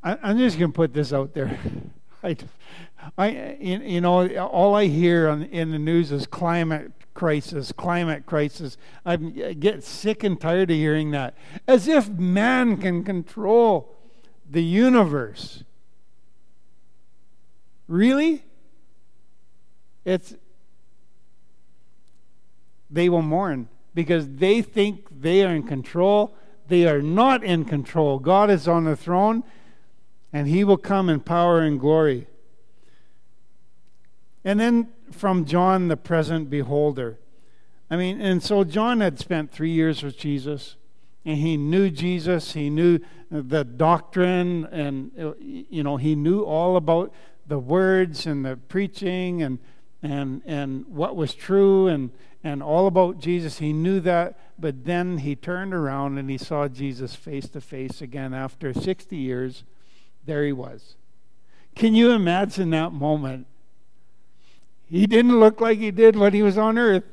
[0.02, 1.58] I'm just going to put this out there.
[2.24, 2.36] I,
[3.16, 8.76] I, you know, all I hear on, in the news is climate crisis, climate crisis.
[9.04, 11.36] I get sick and tired of hearing that.
[11.68, 13.94] As if man can control
[14.48, 15.62] the universe.
[17.86, 18.44] Really?
[20.04, 20.34] It's
[22.90, 26.34] they will mourn because they think they are in control.
[26.68, 28.18] They are not in control.
[28.18, 29.44] God is on the throne
[30.32, 32.26] and he will come in power and glory.
[34.44, 37.18] And then from John, the present beholder.
[37.90, 40.76] I mean, and so John had spent three years with Jesus,
[41.24, 42.54] and he knew Jesus.
[42.54, 47.12] He knew the doctrine, and, you know, he knew all about
[47.46, 49.58] the words and the preaching and
[50.02, 52.10] and and what was true and
[52.44, 53.58] and all about Jesus.
[53.58, 58.00] He knew that, but then he turned around and he saw Jesus face to face
[58.02, 59.64] again after 60 years.
[60.24, 60.96] There he was.
[61.74, 63.46] Can you imagine that moment?
[64.88, 67.04] He didn't look like he did when he was on earth.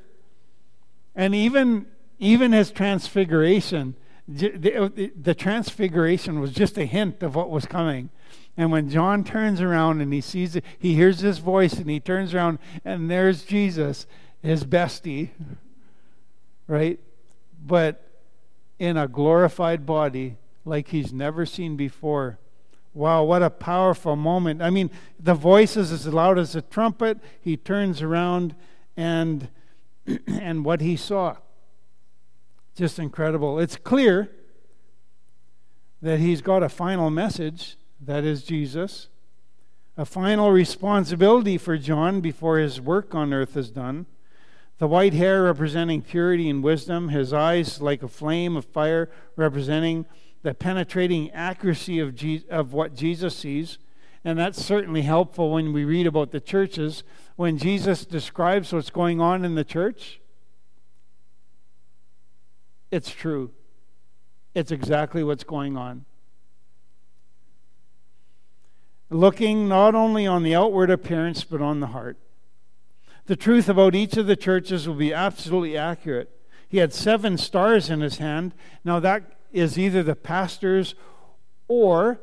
[1.15, 1.86] And even
[2.19, 3.95] even his transfiguration,
[4.30, 8.09] uh, the, the transfiguration was just a hint of what was coming.
[8.57, 12.01] And when John turns around and he sees it, he hears his voice and he
[12.01, 14.05] turns around and there's Jesus,
[14.41, 15.29] his bestie,
[16.67, 16.99] right?
[17.65, 18.01] But
[18.77, 22.37] in a glorified body like he's never seen before.
[22.93, 24.61] Wow, what a powerful moment.
[24.61, 27.19] I mean, the voice is as loud as a trumpet.
[27.41, 28.55] He turns around
[28.97, 29.49] and
[30.27, 31.37] and what he saw.
[32.75, 33.59] Just incredible.
[33.59, 34.29] It's clear
[36.01, 39.09] that he's got a final message that is Jesus.
[39.97, 44.05] A final responsibility for John before his work on earth is done.
[44.80, 50.05] The white hair representing purity and wisdom, his eyes like a flame of fire representing
[50.41, 53.77] the penetrating accuracy of, Je- of what Jesus sees.
[54.23, 57.03] And that's certainly helpful when we read about the churches.
[57.36, 60.19] When Jesus describes what's going on in the church,
[62.89, 63.51] it's true.
[64.55, 66.05] It's exactly what's going on
[69.09, 72.17] looking not only on the outward appearance but on the heart.
[73.30, 76.32] The truth about each of the churches will be absolutely accurate.
[76.67, 78.55] He had seven stars in his hand.
[78.84, 80.95] Now, that is either the pastors
[81.67, 82.19] or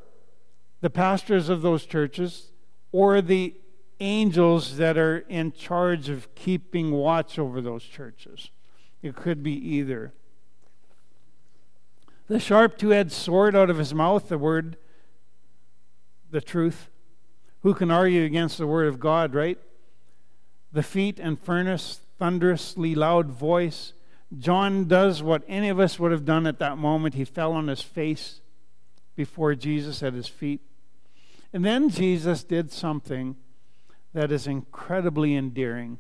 [0.81, 2.51] the pastors of those churches
[2.91, 3.55] or the
[4.01, 8.51] angels that are in charge of keeping watch over those churches.
[9.01, 10.13] It could be either.
[12.27, 14.77] The sharp two edged sword out of his mouth, the word,
[16.33, 16.89] the truth.
[17.63, 19.61] Who can argue against the word of God, right?
[20.77, 23.95] The feet and furnace, thunderously loud voice.
[24.39, 27.15] John does what any of us would have done at that moment.
[27.15, 28.43] He fell on his face
[29.15, 30.61] before Jesus at his feet.
[31.51, 33.37] And then Jesus did something
[34.13, 35.97] that is incredibly endearing.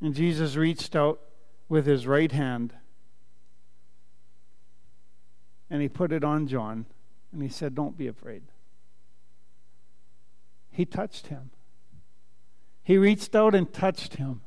[0.00, 1.20] And Jesus reached out
[1.68, 2.72] with his right hand
[5.70, 6.86] and he put it on John
[7.32, 8.42] and he said, Don't be afraid.
[10.72, 11.50] He touched him.
[12.88, 14.40] He reached out and touched him.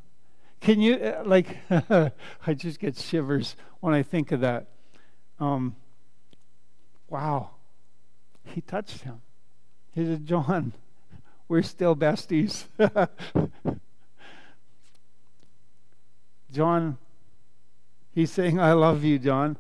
[0.62, 4.66] Can you, uh, like, I just get shivers when I think of that.
[5.40, 5.76] Um,
[7.08, 7.52] wow.
[8.46, 9.22] He touched him.
[9.94, 10.74] He said, John,
[11.48, 12.66] we're still besties.
[16.52, 16.98] John,
[18.12, 19.56] he's saying, I love you, John.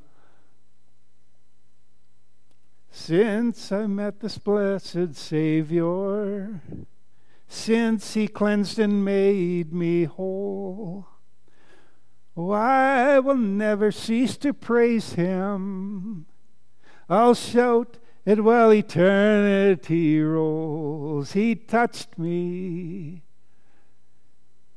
[2.90, 6.62] Since I met this blessed Savior,
[7.52, 11.06] since he cleansed and made me whole,
[12.38, 16.26] oh, I will never cease to praise him.
[17.10, 23.24] I'll shout it while eternity rolls, He touched me.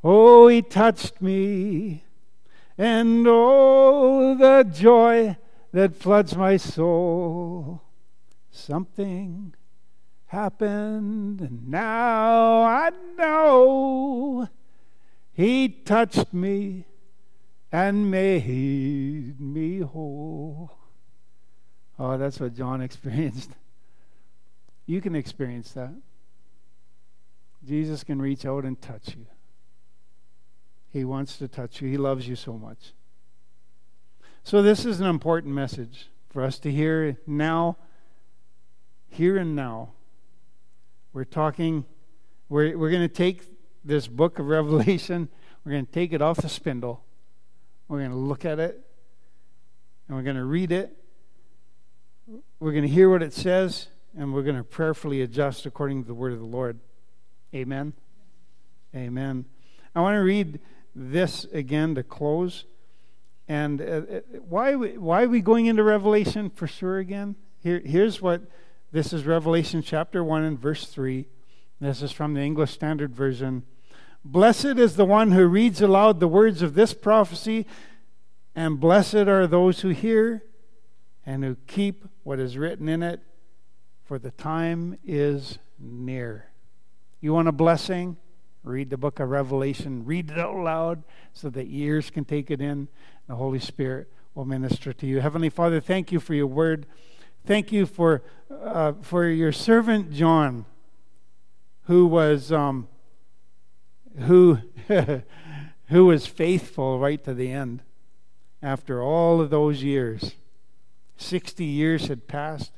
[0.03, 2.03] Oh, He touched me.
[2.77, 5.37] And oh, the joy
[5.71, 7.83] that floods my soul.
[8.51, 9.55] Something
[10.35, 14.49] happened, and now I know
[15.33, 16.87] He touched me
[17.73, 20.73] and made me whole.
[21.99, 23.51] Oh, that's what John experienced.
[24.87, 25.95] You can experience that.
[27.67, 29.27] Jesus can reach out and touch you.
[30.91, 31.89] He wants to touch you.
[31.89, 32.93] He loves you so much.
[34.45, 37.77] So, this is an important message for us to hear now,
[39.09, 39.95] here and now.
[41.15, 41.85] We're talking,
[42.49, 43.45] we're, we're going to take
[43.85, 45.29] this book of Revelation,
[45.65, 47.05] we're going to take it off the spindle,
[47.87, 48.85] we're going to look at it,
[50.09, 50.93] and we're going to read it,
[52.59, 53.87] we're going to hear what it says,
[54.19, 56.81] and we're going to prayerfully adjust according to the word of the Lord.
[57.55, 57.93] Amen.
[58.93, 59.45] Amen.
[59.95, 60.59] I want to read
[60.97, 62.65] this again to close.
[63.47, 64.01] And uh, uh
[64.49, 67.37] why, why are we going into Revelation for sure again?
[67.63, 68.43] Here, here's what
[68.95, 71.27] this is Revelation chapter 1 and verse 3.
[71.81, 73.65] This is from the English Standard Version.
[74.25, 77.67] Blessed is the one who reads aloud the words of this prophecy,
[78.55, 80.45] and blessed are those who hear
[81.27, 83.21] and who keep what is written in it,
[84.05, 86.53] for the time is near.
[87.21, 88.17] You want a blessing?
[88.63, 90.05] Read the book of Revelation.
[90.05, 92.87] Read it out loud so that ears can take it in.
[93.27, 95.19] The Holy Spirit will minister to you.
[95.19, 96.87] Heavenly Father, thank you for your word.
[97.47, 100.65] Thank you for, uh, for your servant John,
[101.83, 102.89] who was, um,
[104.21, 104.61] who,
[105.89, 107.83] who was faithful right to the end
[108.63, 110.37] after all of those years.
[111.19, 112.73] 60 years had passed,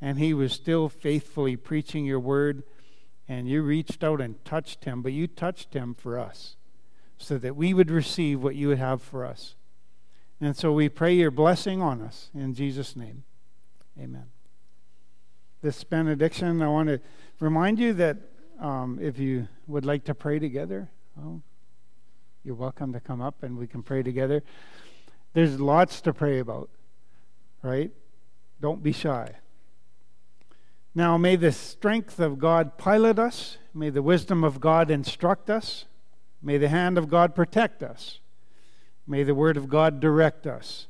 [0.00, 2.62] and he was still faithfully preaching your word.
[3.28, 6.56] And you reached out and touched him, but you touched him for us
[7.18, 9.56] so that we would receive what you would have for us.
[10.40, 13.24] And so we pray your blessing on us in Jesus' name.
[13.98, 14.26] Amen.
[15.62, 17.00] This benediction, I want to
[17.40, 18.18] remind you that
[18.60, 21.42] um, if you would like to pray together, well,
[22.44, 24.42] you're welcome to come up and we can pray together.
[25.32, 26.70] There's lots to pray about
[27.66, 27.90] right?
[28.60, 29.34] Don't be shy.
[30.94, 33.58] Now, may the strength of God pilot us.
[33.74, 35.84] May the wisdom of God instruct us.
[36.40, 38.20] May the hand of God protect us.
[39.06, 40.86] May the word of God direct us.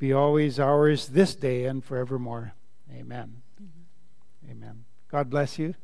[0.00, 2.54] Be always ours this day and forevermore.
[2.90, 3.42] Amen.
[3.62, 4.50] Mm-hmm.
[4.50, 4.84] Amen.
[5.08, 5.74] God bless you.